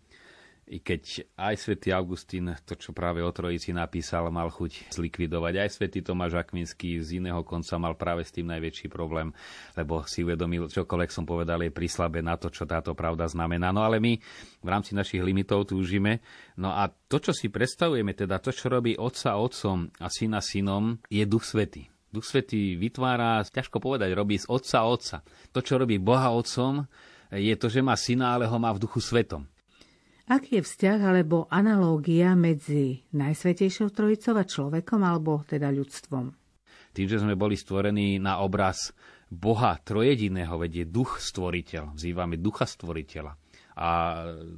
I 0.70 0.78
keď 0.78 1.26
aj 1.34 1.54
svätý 1.58 1.90
Augustín, 1.90 2.54
to 2.62 2.78
čo 2.78 2.94
práve 2.94 3.18
o 3.18 3.34
Trojici 3.34 3.74
napísal, 3.74 4.30
mal 4.30 4.54
chuť 4.54 4.94
zlikvidovať. 4.94 5.54
Aj 5.58 5.66
svätý 5.66 5.98
Tomáš 5.98 6.38
Akvinský 6.38 7.02
z 7.02 7.18
iného 7.18 7.42
konca 7.42 7.74
mal 7.74 7.98
práve 7.98 8.22
s 8.22 8.30
tým 8.30 8.46
najväčší 8.46 8.86
problém, 8.86 9.34
lebo 9.74 10.06
si 10.06 10.22
uvedomil, 10.22 10.70
čokoľvek 10.70 11.10
som 11.10 11.26
povedal, 11.26 11.66
je 11.66 11.74
prislabe 11.74 12.22
na 12.22 12.38
to, 12.38 12.54
čo 12.54 12.70
táto 12.70 12.94
pravda 12.94 13.26
znamená. 13.26 13.74
No 13.74 13.82
ale 13.82 13.98
my 13.98 14.14
v 14.62 14.68
rámci 14.70 14.94
našich 14.94 15.18
limitov 15.18 15.66
túžime. 15.66 16.22
No 16.54 16.70
a 16.70 16.86
to, 16.86 17.18
čo 17.18 17.34
si 17.34 17.50
predstavujeme, 17.50 18.14
teda 18.14 18.38
to, 18.38 18.54
čo 18.54 18.70
robí 18.70 18.94
otca 18.94 19.34
otcom 19.34 19.90
a 19.98 20.06
syna 20.06 20.38
synom, 20.38 21.02
je 21.10 21.26
Duch 21.26 21.50
Svetý. 21.50 21.90
Duch 22.14 22.22
Svetý 22.22 22.78
vytvára, 22.78 23.42
ťažko 23.42 23.82
povedať, 23.82 24.14
robí 24.14 24.38
z 24.38 24.46
otca 24.46 24.86
otca. 24.86 25.26
To, 25.50 25.58
čo 25.58 25.82
robí 25.82 25.98
Boha 25.98 26.30
otcom, 26.30 26.86
je 27.34 27.54
to, 27.58 27.66
že 27.66 27.82
má 27.82 27.98
syna, 27.98 28.38
ale 28.38 28.46
ho 28.46 28.58
má 28.58 28.70
v 28.70 28.82
duchu 28.86 29.02
svetom. 29.02 29.50
Aký 30.30 30.62
je 30.62 30.66
vzťah 30.66 30.98
alebo 31.02 31.50
analógia 31.50 32.38
medzi 32.38 33.02
Najsvetejšou 33.10 33.90
Trojicou 33.90 34.38
a 34.38 34.46
človekom 34.46 35.02
alebo 35.02 35.42
teda 35.42 35.74
ľudstvom? 35.74 36.30
Tým, 36.94 37.06
že 37.10 37.18
sme 37.18 37.34
boli 37.34 37.58
stvorení 37.58 38.22
na 38.22 38.38
obraz 38.38 38.94
Boha 39.26 39.74
trojediného, 39.82 40.54
vedie 40.54 40.86
duch 40.86 41.18
stvoriteľ. 41.18 41.98
Vzývame 41.98 42.38
ducha 42.38 42.62
stvoriteľa. 42.62 43.34
A 43.74 43.88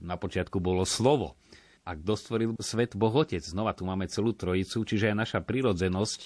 na 0.05 0.21
počiatku 0.21 0.61
bolo 0.61 0.85
slovo. 0.85 1.41
A 1.89 1.97
kto 1.97 2.21
stvoril 2.21 2.53
svet 2.61 2.93
Boh? 2.93 3.25
Znova 3.27 3.73
tu 3.73 3.89
máme 3.89 4.07
celú 4.13 4.37
trojicu, 4.37 4.85
čiže 4.85 5.09
aj 5.09 5.17
naša 5.19 5.41
prirodzenosť 5.41 6.21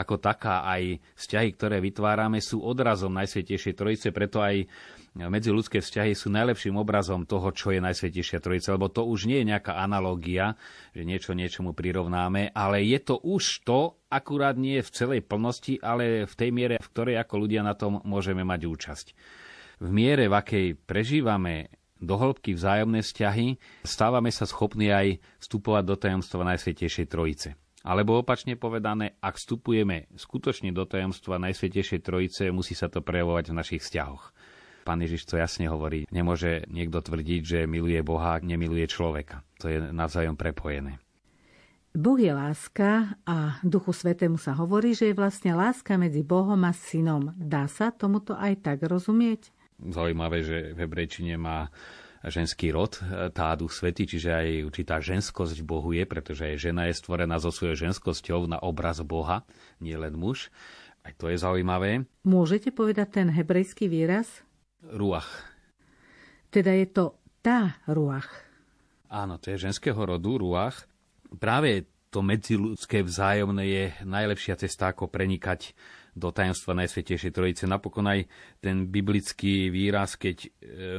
ako 0.00 0.18
taká, 0.18 0.66
aj 0.66 1.04
vzťahy, 1.20 1.48
ktoré 1.52 1.84
vytvárame, 1.84 2.40
sú 2.42 2.64
odrazom 2.64 3.14
Najsvetejšej 3.14 3.76
Trojice, 3.76 4.08
preto 4.10 4.42
aj 4.42 4.66
medziludské 5.16 5.80
vzťahy 5.80 6.12
sú 6.12 6.28
najlepším 6.28 6.76
obrazom 6.76 7.24
toho, 7.24 7.48
čo 7.56 7.72
je 7.72 7.80
Najsvetejšia 7.80 8.44
Trojica, 8.44 8.76
lebo 8.76 8.92
to 8.92 9.08
už 9.08 9.24
nie 9.24 9.40
je 9.40 9.48
nejaká 9.48 9.80
analogia, 9.80 10.60
že 10.92 11.08
niečo 11.08 11.32
niečomu 11.32 11.72
prirovnáme, 11.72 12.52
ale 12.52 12.84
je 12.84 13.00
to 13.00 13.16
už 13.24 13.64
to, 13.64 13.96
akurát 14.12 14.60
nie 14.60 14.84
v 14.84 14.92
celej 14.92 15.24
plnosti, 15.24 15.80
ale 15.80 16.28
v 16.28 16.34
tej 16.36 16.50
miere, 16.52 16.76
v 16.76 16.90
ktorej 16.92 17.16
ako 17.16 17.34
ľudia 17.48 17.64
na 17.64 17.72
tom 17.72 18.04
môžeme 18.04 18.44
mať 18.44 18.60
účasť. 18.68 19.06
V 19.80 19.88
miere, 19.88 20.28
v 20.28 20.36
akej 20.36 20.66
prežívame 20.84 21.72
do 21.96 22.20
hĺbky 22.20 22.52
vzájomné 22.52 23.00
vzťahy, 23.00 23.56
stávame 23.88 24.28
sa 24.28 24.44
schopní 24.44 24.92
aj 24.92 25.16
vstupovať 25.40 25.84
do 25.88 25.96
tajomstva 25.96 26.44
Najsvetejšej 26.44 27.08
Trojice. 27.08 27.56
Alebo 27.86 28.18
opačne 28.18 28.58
povedané, 28.58 29.14
ak 29.22 29.38
vstupujeme 29.38 30.10
skutočne 30.18 30.74
do 30.74 30.84
tajomstva 30.84 31.40
Najsvetejšej 31.40 32.00
Trojice, 32.04 32.42
musí 32.52 32.76
sa 32.76 32.92
to 32.92 33.00
prejavovať 33.00 33.54
v 33.54 33.58
našich 33.62 33.80
vzťahoch. 33.80 34.35
Pán 34.86 35.02
Ježiš 35.02 35.26
to 35.26 35.34
jasne 35.34 35.66
hovorí. 35.66 36.06
Nemôže 36.14 36.62
niekto 36.70 37.02
tvrdiť, 37.02 37.42
že 37.42 37.58
miluje 37.66 37.98
Boha, 38.06 38.38
nemiluje 38.38 38.86
človeka. 38.86 39.42
To 39.58 39.66
je 39.66 39.82
navzájom 39.90 40.38
prepojené. 40.38 41.02
Boh 41.96 42.20
je 42.20 42.30
láska 42.30 43.18
a 43.26 43.58
Duchu 43.66 43.90
Svetému 43.90 44.38
sa 44.38 44.54
hovorí, 44.54 44.94
že 44.94 45.10
je 45.10 45.18
vlastne 45.18 45.56
láska 45.56 45.98
medzi 45.98 46.22
Bohom 46.22 46.60
a 46.62 46.70
synom. 46.70 47.34
Dá 47.34 47.66
sa 47.66 47.90
tomuto 47.90 48.38
aj 48.38 48.62
tak 48.62 48.84
rozumieť? 48.86 49.50
Zaujímavé, 49.82 50.46
že 50.46 50.76
v 50.76 50.86
hebrejčine 50.86 51.34
má 51.34 51.72
ženský 52.22 52.70
rod, 52.70 53.00
tá 53.32 53.56
duch 53.56 53.72
svety, 53.72 54.06
čiže 54.06 54.28
aj 54.28 54.48
určitá 54.68 55.00
ženskosť 55.02 55.56
v 55.62 55.66
Bohu 55.66 55.90
je, 55.96 56.04
pretože 56.04 56.46
aj 56.46 56.70
žena 56.70 56.86
je 56.86 56.94
stvorená 56.94 57.40
so 57.42 57.48
svojou 57.48 57.88
ženskosťou 57.90 58.44
na 58.44 58.62
obraz 58.62 59.02
Boha, 59.02 59.48
nie 59.82 59.98
len 59.98 60.14
muž. 60.14 60.52
Aj 61.00 61.16
to 61.16 61.32
je 61.32 61.38
zaujímavé. 61.40 62.04
Môžete 62.28 62.76
povedať 62.76 63.24
ten 63.24 63.28
hebrejský 63.32 63.88
výraz? 63.88 64.45
Ruach. 64.92 65.28
Teda 66.50 66.72
je 66.72 66.86
to 66.88 67.04
tá 67.42 67.78
ruach. 67.86 68.28
Áno, 69.06 69.38
to 69.38 69.54
je 69.54 69.70
ženského 69.70 69.98
rodu 69.98 70.38
ruach. 70.38 70.86
Práve 71.38 71.86
to 72.10 72.22
medziludské 72.22 73.02
vzájomné 73.02 73.64
je 73.66 73.84
najlepšia 74.06 74.56
cesta, 74.56 74.90
ako 74.90 75.10
prenikať 75.10 75.76
do 76.16 76.32
tajomstva 76.32 76.72
Najsvetejšej 76.80 77.34
Trojice. 77.34 77.64
Napokon 77.68 78.08
aj 78.08 78.24
ten 78.64 78.88
biblický 78.88 79.68
výraz, 79.68 80.16
keď 80.16 80.36
e, 80.42 80.48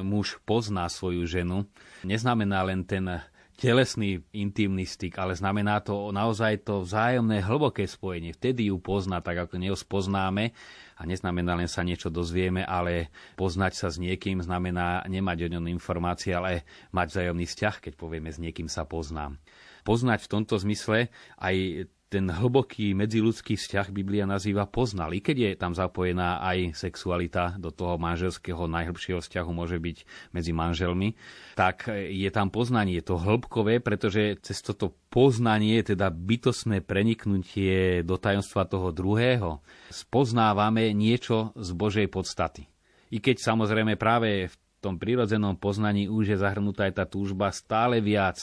muž 0.06 0.38
pozná 0.45 0.86
svoju 0.86 1.26
ženu, 1.26 1.65
neznamená 2.06 2.62
len 2.62 2.86
ten 2.86 3.10
telesný 3.58 4.22
intimný 4.38 4.86
styk, 4.86 5.17
ale 5.17 5.34
znamená 5.34 5.82
to 5.82 6.13
naozaj 6.13 6.62
to 6.62 6.86
vzájomné 6.86 7.41
hlboké 7.41 7.89
spojenie. 7.89 8.38
Vtedy 8.38 8.70
ju 8.70 8.78
pozná, 8.78 9.17
tak 9.26 9.50
ako 9.50 9.58
neho 9.58 9.74
spoznáme 9.74 10.54
a 10.93 11.02
neznamená 11.10 11.58
len 11.58 11.65
sa 11.65 11.82
niečo 11.82 12.13
dozvieme, 12.13 12.62
ale 12.62 13.10
poznať 13.34 13.74
sa 13.74 13.89
s 13.89 13.98
niekým 13.98 14.46
znamená 14.46 15.02
nemať 15.10 15.50
o 15.50 15.52
ňom 15.58 15.65
informácie, 15.74 16.38
ale 16.38 16.70
mať 16.93 17.08
vzájomný 17.10 17.46
vzťah, 17.50 17.76
keď 17.82 17.93
povieme 17.98 18.30
s 18.30 18.38
niekým 18.38 18.70
sa 18.70 18.86
poznám. 18.86 19.41
Poznať 19.82 20.30
v 20.30 20.32
tomto 20.38 20.62
zmysle 20.62 21.10
aj 21.41 21.89
ten 22.08 22.32
hlboký 22.32 22.96
medziludský 22.96 23.60
vzťah 23.60 23.91
Biblia 23.91 24.24
nazýva 24.24 24.63
poznal. 24.63 25.12
I 25.12 25.20
keď 25.20 25.36
je 25.43 25.52
tam 25.60 25.76
zapojená 25.76 26.39
aj 26.39 26.80
sexualita 26.80 27.60
do 27.60 27.67
toho 27.67 28.00
manželského 28.00 28.63
najhlbšieho 28.63 29.20
vzťahu 29.20 29.50
môže 29.52 29.76
byť 29.76 29.98
medzi 30.32 30.52
manželmi, 30.56 31.20
tak 31.60 31.91
je 31.91 32.30
tam 32.32 32.48
poznanie, 32.48 33.04
to 33.04 33.20
hĺbkové, 33.20 33.84
pretože 33.84 34.39
cez 34.39 34.63
toto 34.63 34.96
poznanie, 35.12 35.84
teda 35.84 36.08
bytosné 36.08 36.80
preniknutie 36.80 38.08
do 38.08 38.15
tajomstva 38.15 38.63
toho 38.63 38.96
druhého, 38.96 39.60
spoznávame 39.91 40.96
niečo 40.96 41.52
z 41.60 41.70
Božej 41.76 42.08
podstaty. 42.08 42.72
I 43.12 43.20
keď 43.20 43.43
samozrejme 43.43 44.00
práve 44.00 44.48
v 44.48 44.56
tom 44.80 44.96
prirodzenom 44.96 45.60
poznaní 45.60 46.08
už 46.08 46.36
je 46.36 46.38
zahrnutá 46.39 46.88
aj 46.88 47.04
tá 47.04 47.06
túžba 47.08 47.52
stále 47.52 48.00
viac 48.00 48.39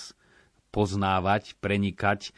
poznávať, 0.74 1.54
prenikať 1.62 2.34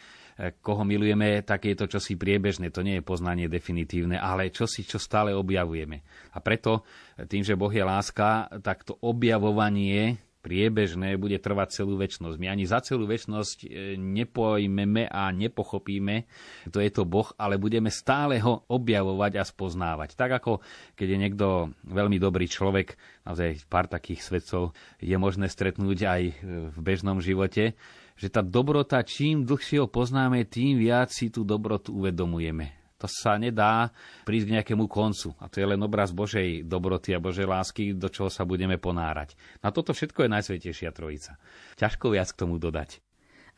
koho 0.61 0.85
milujeme, 0.85 1.41
tak 1.41 1.65
je 1.65 1.77
to 1.77 1.89
čosi 1.89 2.21
priebežné, 2.21 2.69
to 2.69 2.85
nie 2.85 3.01
je 3.01 3.09
poznanie 3.09 3.49
definitívne, 3.49 4.21
ale 4.21 4.53
čosi, 4.53 4.85
čo 4.85 5.01
stále 5.01 5.33
objavujeme. 5.33 6.05
A 6.37 6.39
preto 6.45 6.85
tým, 7.25 7.41
že 7.41 7.57
Boh 7.57 7.73
je 7.73 7.81
láska, 7.81 8.53
tak 8.61 8.85
to 8.85 9.01
objavovanie 9.01 10.21
priebežné 10.47 11.19
bude 11.19 11.43
trvať 11.43 11.83
celú 11.83 11.99
väčnosť. 11.99 12.39
My 12.39 12.55
ani 12.55 12.71
za 12.71 12.79
celú 12.79 13.11
väčnosť 13.11 13.67
e, 13.67 13.99
nepojmeme 13.99 15.11
a 15.11 15.35
nepochopíme, 15.35 16.31
to 16.71 16.79
je 16.79 16.91
to 16.95 17.03
Boh, 17.03 17.27
ale 17.35 17.59
budeme 17.59 17.91
stále 17.91 18.39
ho 18.39 18.63
objavovať 18.71 19.43
a 19.43 19.43
spoznávať. 19.43 20.15
Tak 20.15 20.39
ako 20.39 20.63
keď 20.95 21.09
je 21.11 21.19
niekto 21.19 21.47
veľmi 21.91 22.23
dobrý 22.23 22.47
človek, 22.47 22.95
naozaj 23.27 23.67
pár 23.67 23.91
takých 23.91 24.23
svedcov 24.23 24.71
je 25.03 25.19
možné 25.19 25.51
stretnúť 25.51 25.99
aj 26.07 26.23
v 26.71 26.79
bežnom 26.79 27.19
živote, 27.19 27.75
že 28.17 28.33
tá 28.33 28.41
dobrota, 28.41 29.05
čím 29.05 29.45
dlhšie 29.45 29.85
ho 29.85 29.89
poznáme, 29.89 30.49
tým 30.49 30.81
viac 30.81 31.13
si 31.13 31.29
tú 31.29 31.45
dobrotu 31.45 31.93
uvedomujeme. 31.93 32.73
To 32.97 33.05
sa 33.05 33.37
nedá 33.37 33.93
prísť 34.25 34.47
k 34.49 34.55
nejakému 34.57 34.89
koncu. 34.89 35.37
A 35.37 35.53
to 35.53 35.61
je 35.61 35.69
len 35.69 35.77
obraz 35.85 36.17
Božej 36.17 36.65
dobroty 36.65 37.13
a 37.13 37.21
Božej 37.21 37.45
lásky, 37.45 37.93
do 37.93 38.09
čoho 38.09 38.33
sa 38.33 38.49
budeme 38.49 38.81
ponárať. 38.81 39.37
Na 39.61 39.69
toto 39.69 39.93
všetko 39.93 40.25
je 40.25 40.33
Najsvetejšia 40.33 40.97
Trojica. 40.97 41.37
Ťažko 41.77 42.17
viac 42.17 42.33
k 42.33 42.41
tomu 42.41 42.57
dodať. 42.57 43.05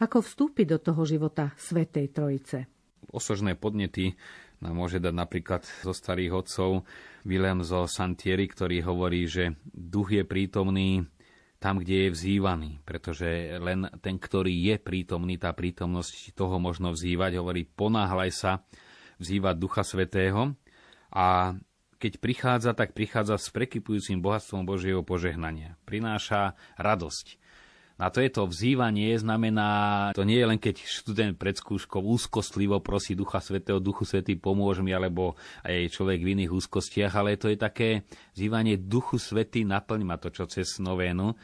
Ako 0.03 0.27
vstúpiť 0.27 0.67
do 0.75 0.79
toho 0.83 1.07
života 1.07 1.55
Svetej 1.55 2.11
Trojice? 2.11 2.67
Osožné 3.15 3.55
podnety 3.55 4.19
nám 4.59 4.75
môže 4.75 4.99
dať 4.99 5.15
napríklad 5.15 5.63
zo 5.87 5.95
starých 5.95 6.35
otcov 6.35 6.83
Wilhelm 7.23 7.63
zo 7.63 7.87
Santieri, 7.87 8.51
ktorý 8.51 8.83
hovorí, 8.83 9.23
že 9.31 9.55
duch 9.71 10.19
je 10.19 10.27
prítomný 10.27 11.07
tam, 11.59 11.83
kde 11.83 12.07
je 12.07 12.15
vzývaný, 12.15 12.79
pretože 12.87 13.59
len 13.59 13.91
ten, 13.99 14.15
ktorý 14.15 14.55
je 14.55 14.77
prítomný, 14.79 15.43
tá 15.43 15.51
prítomnosť 15.51 16.39
toho 16.39 16.63
možno 16.63 16.95
vzývať, 16.95 17.43
hovorí, 17.43 17.67
ponáhľaj 17.67 18.31
sa 18.31 18.53
vzývať 19.19 19.55
Ducha 19.59 19.83
Svetého 19.83 20.55
a 21.11 21.59
keď 21.99 22.23
prichádza, 22.23 22.71
tak 22.79 22.95
prichádza 22.95 23.43
s 23.43 23.51
prekypujúcim 23.51 24.23
bohatstvom 24.23 24.63
Božieho 24.63 25.03
požehnania. 25.03 25.75
Prináša 25.83 26.55
radosť. 26.79 27.48
A 27.99 28.15
to 28.15 28.23
je 28.23 28.31
to 28.31 28.47
vzývanie, 28.47 29.19
znamená, 29.19 30.15
to 30.15 30.23
nie 30.23 30.39
je 30.39 30.47
len 30.47 30.63
keď 30.63 30.87
študent 30.87 31.35
pred 31.35 31.59
skúškou 31.59 31.99
úzkostlivo 31.99 32.79
prosí 32.79 33.19
Ducha 33.19 33.43
Svetého, 33.43 33.83
Duchu 33.83 34.07
Svetý 34.07 34.39
pomôž 34.39 34.87
mi, 34.87 34.95
alebo 34.95 35.35
aj 35.67 35.91
človek 35.91 36.23
v 36.23 36.39
iných 36.39 36.55
úzkostiach, 36.55 37.11
ale 37.19 37.35
to 37.35 37.51
je 37.51 37.59
také 37.59 38.07
vzývanie 38.39 38.79
Duchu 38.79 39.19
Svetý, 39.19 39.67
naplň 39.67 40.01
ma 40.07 40.15
to, 40.15 40.31
čo 40.31 40.47
cez 40.47 40.79
novénu. 40.79 41.35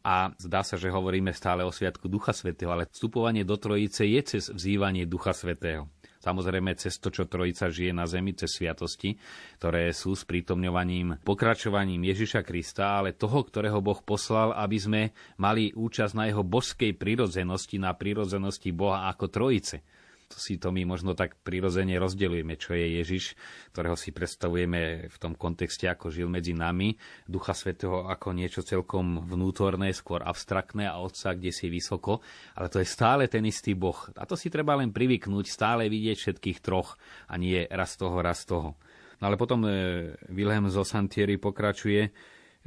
A 0.00 0.32
zdá 0.40 0.64
sa, 0.64 0.80
že 0.80 0.88
hovoríme 0.88 1.28
stále 1.36 1.60
o 1.60 1.68
Sviatku 1.68 2.08
Ducha 2.08 2.32
Svetého, 2.32 2.72
ale 2.72 2.88
vstupovanie 2.88 3.44
do 3.44 3.60
Trojice 3.60 4.08
je 4.08 4.20
cez 4.24 4.48
vzývanie 4.48 5.04
Ducha 5.04 5.36
Svetého. 5.36 5.92
Samozrejme 6.18 6.74
cez 6.74 6.98
to, 6.98 7.14
čo 7.14 7.30
Trojica 7.30 7.70
žije 7.70 7.94
na 7.94 8.04
zemi, 8.10 8.34
cez 8.34 8.58
sviatosti, 8.58 9.14
ktoré 9.62 9.94
sú 9.94 10.18
s 10.18 10.26
prítomňovaním, 10.26 11.22
pokračovaním 11.22 12.10
Ježiša 12.10 12.42
Krista, 12.42 12.98
ale 12.98 13.14
toho, 13.14 13.46
ktorého 13.46 13.78
Boh 13.78 14.02
poslal, 14.02 14.54
aby 14.58 14.78
sme 14.78 15.02
mali 15.38 15.70
účasť 15.70 16.14
na 16.18 16.24
jeho 16.26 16.42
božskej 16.42 16.98
prírodzenosti, 16.98 17.78
na 17.78 17.94
prírodzenosti 17.94 18.74
Boha 18.74 19.06
ako 19.06 19.30
Trojice. 19.30 19.86
Si 20.28 20.60
to 20.60 20.68
my 20.68 20.84
možno 20.84 21.16
tak 21.16 21.40
prirodzene 21.40 21.96
rozdeľujeme, 21.96 22.54
čo 22.60 22.76
je 22.76 23.00
Ježiš, 23.00 23.32
ktorého 23.72 23.96
si 23.96 24.12
predstavujeme 24.12 25.08
v 25.08 25.16
tom 25.16 25.32
kontexte, 25.32 25.88
ako 25.88 26.12
žil 26.12 26.28
medzi 26.28 26.52
nami, 26.52 26.92
Ducha 27.24 27.56
Svetého 27.56 28.04
ako 28.04 28.36
niečo 28.36 28.60
celkom 28.60 29.24
vnútorné, 29.24 29.88
skôr 29.96 30.20
abstraktné 30.20 30.84
a 30.84 31.00
Otca, 31.00 31.32
kde 31.32 31.48
si 31.48 31.72
vysoko, 31.72 32.20
ale 32.60 32.68
to 32.68 32.76
je 32.76 32.88
stále 32.88 33.24
ten 33.32 33.40
istý 33.48 33.72
Boh. 33.72 33.96
A 34.20 34.28
to 34.28 34.36
si 34.36 34.52
treba 34.52 34.76
len 34.76 34.92
privyknúť, 34.92 35.48
stále 35.48 35.88
vidieť 35.88 36.16
všetkých 36.20 36.60
troch 36.60 37.00
a 37.24 37.40
nie 37.40 37.64
raz 37.64 37.96
toho, 37.96 38.20
raz 38.20 38.44
toho. 38.44 38.76
No 39.18 39.32
ale 39.32 39.40
potom 39.40 39.64
e, 39.64 40.12
Wilhelm 40.28 40.68
zo 40.68 40.84
Santieri 40.84 41.40
pokračuje, 41.40 42.12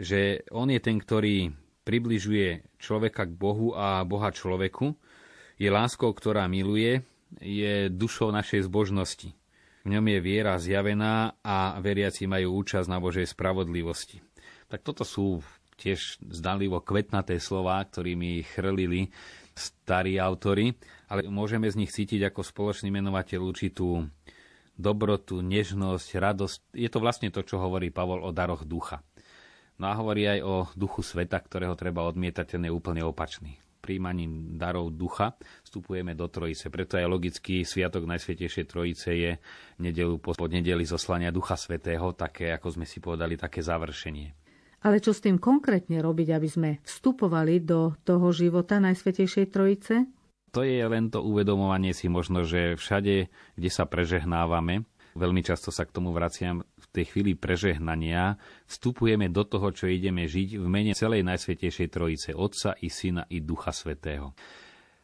že 0.02 0.43
on 0.50 0.74
je 0.74 0.82
ten, 0.82 0.97
ktorý 0.97 1.54
približuje 1.86 2.78
človeka 2.82 3.30
k 3.30 3.38
Bohu 3.38 3.78
a 3.78 4.02
Boha 4.02 4.34
človeku, 4.34 4.97
je 5.62 5.69
láskou, 5.69 6.10
ktorá 6.10 6.50
miluje, 6.50 7.06
je 7.39 7.87
dušou 7.87 8.33
našej 8.35 8.67
zbožnosti. 8.67 9.31
V 9.81 9.87
ňom 9.89 10.05
je 10.13 10.19
viera 10.21 10.61
zjavená 10.61 11.41
a 11.41 11.79
veriaci 11.81 12.29
majú 12.29 12.61
účasť 12.61 12.87
na 12.91 13.01
Božej 13.01 13.25
spravodlivosti. 13.25 14.21
Tak 14.69 14.85
toto 14.85 15.01
sú 15.01 15.41
tiež 15.79 16.21
zdalivo 16.21 16.83
kvetnaté 16.85 17.41
slova, 17.41 17.81
ktorými 17.81 18.45
chrlili 18.45 19.09
starí 19.57 20.21
autory, 20.21 20.77
ale 21.09 21.25
môžeme 21.25 21.65
z 21.65 21.79
nich 21.81 21.91
cítiť 21.91 22.29
ako 22.29 22.45
spoločný 22.45 22.93
menovateľ 22.93 23.41
určitú 23.41 24.05
dobrotu, 24.77 25.41
nežnosť, 25.41 26.09
radosť. 26.13 26.57
Je 26.77 26.89
to 26.89 27.01
vlastne 27.01 27.33
to, 27.33 27.41
čo 27.41 27.57
hovorí 27.57 27.89
Pavol 27.89 28.21
o 28.21 28.29
daroch 28.29 28.63
ducha. 28.63 29.01
No 29.81 29.89
a 29.89 29.97
hovorí 29.97 30.29
aj 30.29 30.39
o 30.45 30.55
duchu 30.77 31.01
sveta, 31.01 31.41
ktorého 31.41 31.73
treba 31.73 32.05
odmietať, 32.05 32.55
ten 32.57 32.69
je 32.69 32.71
úplne 32.71 33.01
opačný 33.01 33.57
príjmaním 33.81 34.55
darov 34.61 34.93
ducha 34.93 35.33
vstupujeme 35.65 36.13
do 36.13 36.29
Trojice. 36.29 36.69
Preto 36.69 37.01
aj 37.01 37.09
logický 37.09 37.65
sviatok 37.65 38.05
Najsvetejšej 38.05 38.65
Trojice 38.69 39.09
je 39.11 39.31
nedelu 39.81 40.21
po, 40.21 40.37
po 40.37 40.45
nedeli 40.45 40.85
zoslania 40.85 41.33
Ducha 41.33 41.57
Svetého, 41.57 42.13
také, 42.13 42.53
ako 42.53 42.77
sme 42.77 42.85
si 42.85 43.01
povedali, 43.01 43.35
také 43.35 43.65
završenie. 43.65 44.37
Ale 44.81 44.97
čo 44.97 45.13
s 45.13 45.21
tým 45.21 45.37
konkrétne 45.37 46.01
robiť, 46.01 46.27
aby 46.33 46.49
sme 46.49 46.69
vstupovali 46.85 47.61
do 47.61 47.97
toho 48.05 48.29
života 48.33 48.77
Najsvetejšej 48.81 49.45
Trojice? 49.49 50.09
To 50.51 50.61
je 50.65 50.83
len 50.83 51.07
to 51.07 51.21
uvedomovanie 51.23 51.95
si 51.95 52.11
možno, 52.11 52.43
že 52.43 52.75
všade, 52.75 53.31
kde 53.55 53.69
sa 53.71 53.87
prežehnávame, 53.87 54.83
veľmi 55.15 55.41
často 55.43 55.71
sa 55.71 55.87
k 55.87 55.95
tomu 55.95 56.11
vraciam, 56.11 56.63
tej 56.91 57.06
chvíli 57.08 57.32
prežehnania 57.39 58.36
vstupujeme 58.67 59.32
do 59.32 59.47
toho, 59.47 59.71
čo 59.71 59.88
ideme 59.88 60.27
žiť 60.27 60.60
v 60.60 60.67
mene 60.67 60.91
celej 60.91 61.23
Najsvetejšej 61.23 61.88
Trojice, 61.88 62.30
Otca 62.36 62.75
i 62.84 62.91
Syna 62.91 63.23
i 63.32 63.39
Ducha 63.39 63.71
Svetého. 63.71 64.36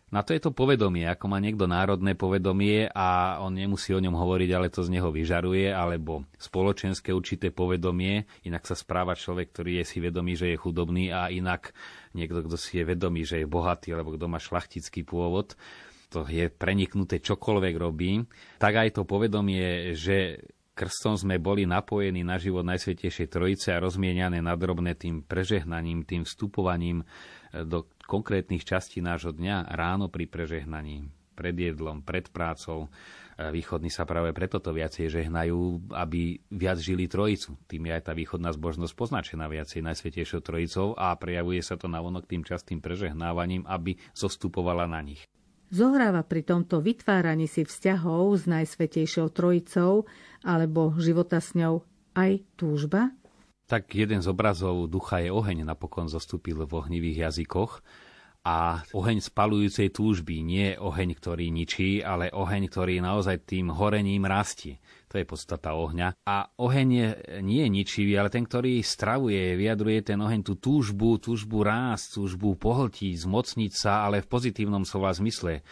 Na 0.07 0.23
to 0.23 0.31
je 0.31 0.39
to 0.39 0.55
povedomie, 0.55 1.03
ako 1.03 1.27
má 1.27 1.35
niekto 1.35 1.67
národné 1.67 2.15
povedomie 2.15 2.87
a 2.87 3.39
on 3.43 3.51
nemusí 3.51 3.91
o 3.91 3.99
ňom 3.99 4.15
hovoriť, 4.15 4.49
ale 4.55 4.71
to 4.71 4.79
z 4.79 4.95
neho 4.95 5.11
vyžaruje, 5.11 5.67
alebo 5.67 6.23
spoločenské 6.39 7.11
určité 7.11 7.51
povedomie, 7.51 8.23
inak 8.47 8.63
sa 8.63 8.71
správa 8.71 9.19
človek, 9.19 9.51
ktorý 9.51 9.83
je 9.83 9.85
si 9.91 9.99
vedomý, 9.99 10.39
že 10.39 10.55
je 10.55 10.63
chudobný 10.63 11.11
a 11.11 11.27
inak 11.27 11.75
niekto, 12.15 12.39
kto 12.39 12.55
si 12.55 12.79
je 12.79 12.87
vedomý, 12.87 13.27
že 13.27 13.43
je 13.43 13.51
bohatý, 13.51 13.91
alebo 13.91 14.15
kto 14.15 14.31
má 14.31 14.39
šlachtický 14.39 15.03
pôvod, 15.03 15.59
to 16.07 16.23
je 16.23 16.47
preniknuté 16.47 17.19
čokoľvek 17.19 17.75
robí, 17.75 18.23
tak 18.63 18.79
aj 18.79 18.95
to 18.95 19.03
povedomie, 19.03 19.91
že 19.91 20.39
krstom 20.77 21.17
sme 21.17 21.41
boli 21.41 21.65
napojení 21.65 22.21
na 22.21 22.37
život 22.37 22.61
Najsvetejšej 22.61 23.33
Trojice 23.33 23.73
a 23.73 23.81
rozmieniané 23.81 24.37
nadrobné 24.45 24.93
tým 24.93 25.25
prežehnaním, 25.25 26.05
tým 26.05 26.21
vstupovaním 26.21 27.01
e, 27.01 27.05
do 27.65 27.89
konkrétnych 28.05 28.61
častí 28.61 29.01
nášho 29.01 29.33
dňa 29.33 29.73
ráno 29.73 30.13
pri 30.13 30.29
prežehnaní, 30.29 31.09
pred 31.33 31.57
jedlom, 31.57 32.05
pred 32.05 32.29
prácou. 32.29 32.93
E, 33.33 33.49
východní 33.49 33.89
sa 33.89 34.05
práve 34.05 34.29
preto 34.37 34.61
to 34.61 34.69
viacej 34.69 35.09
žehnajú, 35.09 35.89
aby 35.97 36.37
viac 36.53 36.77
žili 36.77 37.09
Trojicu. 37.09 37.57
Tým 37.65 37.89
je 37.89 37.91
aj 37.97 38.03
tá 38.05 38.13
východná 38.13 38.53
zbožnosť 38.53 38.93
poznačená 38.93 39.49
viacej 39.49 39.81
Najsvetejšou 39.81 40.45
Trojicou 40.45 40.93
a 40.93 41.17
prejavuje 41.17 41.65
sa 41.65 41.73
to 41.73 41.89
navonok 41.89 42.29
tým 42.29 42.45
častým 42.45 42.77
prežehnávaním, 42.77 43.65
aby 43.65 43.97
zostupovala 44.13 44.85
na 44.85 45.01
nich. 45.01 45.25
Zohráva 45.67 46.23
pri 46.23 46.47
tomto 46.47 46.79
vytváraní 46.79 47.43
si 47.43 47.67
vzťahov 47.67 48.39
s 48.39 48.43
Najsvetejšou 48.47 49.27
Trojicou 49.35 50.07
alebo 50.45 50.93
života 50.97 51.41
s 51.41 51.53
ňou 51.57 51.85
aj 52.17 52.41
túžba? 52.57 53.13
Tak 53.67 53.91
jeden 53.93 54.23
z 54.23 54.27
obrazov 54.31 54.87
ducha 54.87 55.19
je 55.19 55.29
oheň, 55.29 55.67
napokon 55.67 56.07
zostúpil 56.07 56.63
v 56.63 56.71
ohnivých 56.71 57.27
jazykoch 57.27 57.83
a 58.47 58.79
oheň 58.95 59.19
spalujúcej 59.19 59.91
túžby, 59.91 60.39
nie 60.39 60.79
oheň, 60.79 61.19
ktorý 61.19 61.51
ničí, 61.51 61.99
ale 61.99 62.31
oheň, 62.31 62.71
ktorý 62.71 63.03
naozaj 63.03 63.43
tým 63.43 63.75
horením 63.75 64.23
rastie. 64.23 64.79
To 65.11 65.19
je 65.19 65.27
podstata 65.27 65.75
ohňa. 65.75 66.15
A 66.23 66.47
oheň 66.55 66.87
je, 66.87 67.07
nie 67.43 67.67
je 67.67 67.69
ničivý, 67.71 68.15
ale 68.15 68.31
ten, 68.31 68.47
ktorý 68.47 68.79
stravuje, 68.79 69.59
vyjadruje 69.59 69.99
ten 69.99 70.19
oheň 70.23 70.47
tú 70.47 70.55
túžbu, 70.55 71.19
túžbu 71.19 71.67
rásť, 71.67 72.23
túžbu 72.23 72.55
pohltiť, 72.55 73.19
zmocniť 73.19 73.71
sa, 73.75 74.07
ale 74.07 74.23
v 74.23 74.31
pozitívnom 74.31 74.87
slova 74.87 75.11
zmysle. 75.11 75.67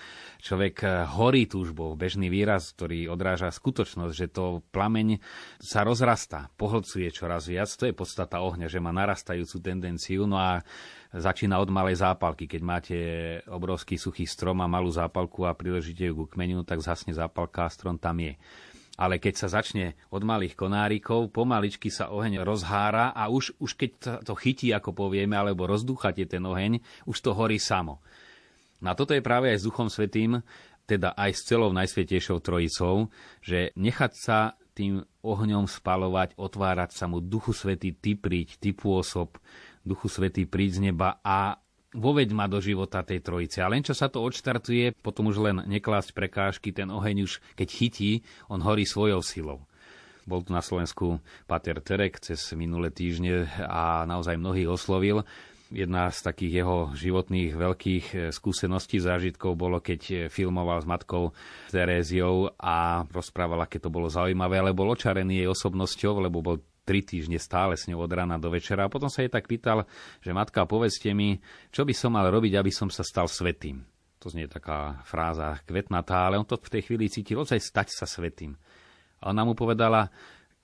Človek 0.45 0.86
eh, 0.86 1.10
horí 1.10 1.49
túžbou, 1.49 1.97
bežný 1.97 2.29
výraz, 2.29 2.77
ktorý 2.77 3.10
odráža 3.10 3.49
skutočnosť, 3.49 4.13
že 4.13 4.27
to 4.29 4.62
plameň 4.69 5.17
sa 5.58 5.81
rozrastá, 5.81 6.53
pohlcuje 6.53 7.10
čoraz 7.10 7.49
viac. 7.49 7.73
To 7.81 7.89
je 7.89 7.97
podstata 7.97 8.45
ohňa, 8.45 8.69
že 8.69 8.77
má 8.77 8.93
narastajúcu 8.93 9.58
tendenciu. 9.58 10.29
No 10.29 10.38
a 10.38 10.62
začína 11.10 11.58
od 11.58 11.73
malej 11.73 11.97
zápalky. 11.97 12.45
Keď 12.45 12.62
máte 12.62 12.97
obrovský 13.49 13.97
suchý 13.97 14.29
strom 14.29 14.62
a 14.62 14.69
malú 14.69 14.93
zápalku 14.93 15.49
a 15.49 15.58
priležíte 15.58 16.13
ju 16.13 16.13
k 16.29 16.38
kmeniu, 16.38 16.62
tak 16.62 16.86
zhasne 16.86 17.17
zápalka 17.17 17.65
a 17.65 17.73
strom 17.73 17.97
tam 17.97 18.21
je 18.21 18.38
ale 18.95 19.19
keď 19.19 19.34
sa 19.36 19.47
začne 19.51 19.99
od 20.08 20.23
malých 20.23 20.55
konárikov, 20.55 21.27
pomaličky 21.27 21.91
sa 21.91 22.08
oheň 22.15 22.47
rozhára 22.47 23.12
a 23.12 23.27
už, 23.27 23.60
už 23.60 23.75
keď 23.75 23.91
to 24.23 24.34
chytí, 24.39 24.71
ako 24.71 24.95
povieme, 24.95 25.36
alebo 25.36 25.67
rozdúchate 25.67 26.23
ten 26.23 26.39
oheň, 26.47 26.79
už 27.03 27.17
to 27.19 27.36
horí 27.36 27.60
samo. 27.60 27.99
No 28.86 28.93
a 28.93 28.98
toto 28.98 29.17
je 29.17 29.26
práve 29.26 29.50
aj 29.50 29.58
s 29.58 29.65
Duchom 29.65 29.89
Svetým, 29.89 30.45
teda 30.86 31.17
aj 31.17 31.34
s 31.34 31.41
celou 31.50 31.74
Najsvetejšou 31.74 32.38
Trojicou, 32.45 33.10
že 33.41 33.74
nechať 33.74 34.12
sa 34.13 34.54
tým 34.78 35.02
ohňom 35.26 35.65
spalovať, 35.65 36.38
otvárať 36.38 36.93
sa 36.93 37.10
mu 37.10 37.17
Duchu 37.17 37.58
Svetý, 37.58 37.98
ty 37.98 38.13
príď, 38.13 38.62
ty 38.62 38.78
pôsob, 38.78 39.41
Duchu 39.82 40.06
Svetý 40.06 40.45
príď 40.45 40.78
z 40.78 40.93
neba 40.93 41.17
a 41.26 41.58
voveď 41.95 42.30
ma 42.36 42.45
do 42.45 42.62
života 42.62 43.02
tej 43.02 43.26
trojice. 43.26 43.65
A 43.65 43.71
len 43.71 43.82
čo 43.82 43.98
sa 43.98 44.12
to 44.12 44.21
odštartuje, 44.21 44.93
potom 45.02 45.34
už 45.34 45.41
len 45.41 45.58
neklásť 45.65 46.13
prekážky, 46.13 46.69
ten 46.69 46.91
oheň 46.93 47.26
už 47.26 47.41
keď 47.58 47.67
chytí, 47.74 48.12
on 48.52 48.62
horí 48.62 48.86
svojou 48.86 49.26
silou. 49.26 49.65
Bol 50.26 50.41
tu 50.41 50.52
na 50.54 50.62
Slovensku 50.62 51.21
Pater 51.45 51.82
Terek 51.82 52.17
cez 52.17 52.41
minulé 52.58 52.89
týždne 52.89 53.45
a 53.62 54.06
naozaj 54.10 54.41
mnohých 54.41 54.69
oslovil. 54.69 55.21
Jedna 55.73 56.13
z 56.13 56.21
takých 56.21 56.62
jeho 56.62 56.93
životných 56.93 57.58
veľkých 57.58 58.06
eh, 58.13 58.19
skúseností, 58.30 59.01
zážitkov 59.01 59.58
bolo, 59.58 59.82
keď 59.82 60.01
eh, 60.10 60.17
filmoval 60.30 60.86
s 60.86 60.86
matkou 60.86 61.34
Teréziou 61.73 62.54
a 62.62 63.01
rozprával, 63.10 63.65
aké 63.65 63.82
to 63.82 63.89
bolo 63.89 64.06
zaujímavé, 64.06 64.62
ale 64.62 64.78
bol 64.78 64.93
očarený 64.93 65.41
jej 65.41 65.49
osobnosťou, 65.49 66.21
lebo 66.21 66.45
bol 66.45 66.62
tri 66.86 67.01
týždne 67.01 67.41
stále 67.41 67.73
s 67.73 67.89
ňou 67.89 68.06
od 68.06 68.13
rána 68.13 68.38
do 68.38 68.54
večera. 68.54 68.86
A 68.86 68.93
potom 68.93 69.10
sa 69.10 69.25
jej 69.25 69.32
tak 69.34 69.49
pýtal, 69.49 69.89
že 70.21 70.38
matka, 70.38 70.69
povedzte 70.69 71.10
mi, 71.17 71.41
čo 71.73 71.82
by 71.82 71.93
som 71.97 72.13
mal 72.13 72.30
robiť, 72.30 72.62
aby 72.62 72.69
som 72.69 72.93
sa 72.93 73.01
stal 73.01 73.25
svetým. 73.25 73.82
To 74.21 74.30
znie 74.30 74.45
taká 74.45 75.01
fráza 75.01 75.65
kvetnatá, 75.65 76.30
ale 76.30 76.38
on 76.38 76.45
to 76.45 76.62
v 76.62 76.78
tej 76.78 76.82
chvíli 76.86 77.10
cítil, 77.10 77.41
ozaj 77.41 77.58
stať 77.58 77.89
sa 77.89 78.06
svetým. 78.06 78.54
A 79.17 79.34
ona 79.34 79.41
mu 79.41 79.58
povedala, 79.58 80.13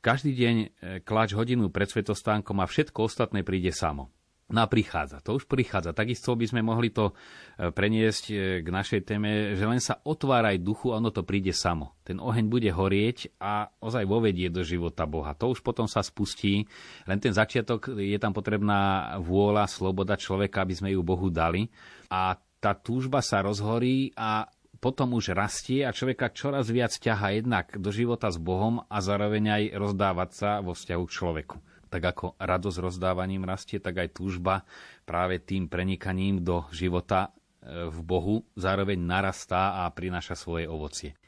každý 0.02 0.38
deň 0.38 0.56
e, 0.56 0.68
kláč 1.02 1.34
hodinu 1.34 1.74
pred 1.74 1.90
svetostánkom 1.90 2.58
a 2.62 2.70
všetko 2.70 3.06
ostatné 3.06 3.42
príde 3.42 3.74
samo. 3.74 4.14
No 4.52 4.60
a 4.64 4.68
prichádza, 4.68 5.24
to 5.24 5.40
už 5.40 5.48
prichádza. 5.48 5.96
Takisto 5.96 6.36
by 6.36 6.44
sme 6.44 6.62
mohli 6.62 6.92
to 6.92 7.16
e, 7.16 7.72
preniesť 7.72 8.24
e, 8.30 8.36
k 8.60 8.68
našej 8.68 9.02
téme, 9.08 9.56
že 9.56 9.64
len 9.64 9.80
sa 9.80 10.04
otváraj 10.04 10.60
duchu 10.60 10.92
a 10.92 11.00
ono 11.00 11.08
to 11.08 11.24
príde 11.24 11.56
samo. 11.56 11.96
Ten 12.04 12.20
oheň 12.20 12.52
bude 12.52 12.68
horieť 12.68 13.40
a 13.40 13.72
ozaj 13.80 14.04
vovedie 14.04 14.52
do 14.52 14.60
života 14.68 15.08
Boha. 15.08 15.32
To 15.40 15.56
už 15.56 15.64
potom 15.64 15.88
sa 15.88 16.04
spustí, 16.04 16.68
len 17.08 17.20
ten 17.24 17.32
začiatok 17.32 17.96
je 17.96 18.20
tam 18.20 18.36
potrebná 18.36 19.16
vôľa, 19.24 19.72
sloboda 19.72 20.20
človeka, 20.20 20.68
aby 20.68 20.76
sme 20.76 20.90
ju 20.92 21.00
Bohu 21.00 21.32
dali. 21.32 21.72
A 22.12 22.36
tá 22.60 22.76
túžba 22.76 23.24
sa 23.24 23.40
rozhorí 23.40 24.12
a 24.20 24.52
potom 24.84 25.16
už 25.16 25.32
rastie 25.32 25.88
a 25.88 25.96
človeka 25.96 26.36
čoraz 26.36 26.68
viac 26.68 26.92
ťaha 26.92 27.40
jednak 27.40 27.72
do 27.80 27.88
života 27.94 28.28
s 28.28 28.36
Bohom 28.36 28.84
a 28.84 28.98
zároveň 29.00 29.44
aj 29.48 29.64
rozdávať 29.80 30.30
sa 30.36 30.50
vo 30.60 30.76
vzťahu 30.76 31.04
k 31.08 31.16
človeku 31.16 31.58
tak 31.92 32.16
ako 32.16 32.40
radosť 32.40 32.78
rozdávaním 32.80 33.44
rastie, 33.44 33.84
tak 33.84 34.00
aj 34.00 34.16
túžba 34.16 34.64
práve 35.04 35.44
tým 35.44 35.68
prenikaním 35.68 36.40
do 36.40 36.64
života 36.72 37.36
e, 37.60 37.92
v 37.92 38.00
Bohu 38.00 38.48
zároveň 38.56 38.96
narastá 38.96 39.84
a 39.84 39.92
prináša 39.92 40.40
svoje 40.40 40.72
ovocie. 40.72 41.20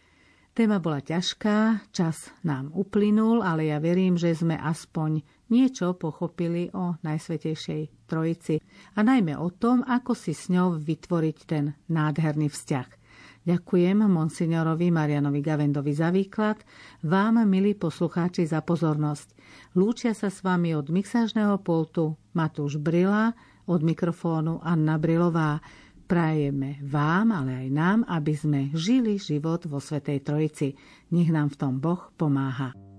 Téma 0.54 0.78
bola 0.78 1.02
ťažká, 1.02 1.90
čas 1.90 2.30
nám 2.46 2.70
uplynul, 2.78 3.42
ale 3.42 3.74
ja 3.74 3.82
verím, 3.82 4.22
že 4.22 4.38
sme 4.38 4.54
aspoň 4.54 5.26
niečo 5.50 5.98
pochopili 5.98 6.70
o 6.78 6.94
Najsvetejšej 7.02 8.06
Trojici 8.06 8.62
a 8.94 9.02
najmä 9.02 9.34
o 9.34 9.50
tom, 9.50 9.82
ako 9.82 10.14
si 10.14 10.38
s 10.38 10.54
ňou 10.54 10.78
vytvoriť 10.78 11.38
ten 11.50 11.74
nádherný 11.90 12.54
vzťah. 12.54 12.88
Ďakujem 13.44 14.08
monsignorovi 14.08 14.88
Marianovi 14.88 15.42
Gavendovi 15.42 15.92
za 15.92 16.14
výklad, 16.14 16.62
vám, 17.02 17.44
milí 17.50 17.76
poslucháči, 17.76 18.46
za 18.46 18.62
pozornosť. 18.62 19.34
Lúčia 19.74 20.14
sa 20.14 20.30
s 20.30 20.46
vami 20.46 20.78
od 20.78 20.94
mixážneho 20.94 21.58
pultu 21.58 22.14
Matúš 22.38 22.78
Brila, 22.78 23.34
od 23.66 23.82
mikrofónu 23.82 24.62
Anna 24.62 25.02
Brilová. 25.02 25.66
Prajeme 26.06 26.78
vám, 26.86 27.34
ale 27.34 27.66
aj 27.66 27.68
nám, 27.74 28.00
aby 28.06 28.34
sme 28.38 28.62
žili 28.78 29.18
život 29.18 29.66
vo 29.66 29.82
Svetej 29.82 30.22
Trojici. 30.22 30.78
Nech 31.10 31.34
nám 31.34 31.50
v 31.50 31.58
tom 31.58 31.74
Boh 31.82 32.14
pomáha. 32.14 32.93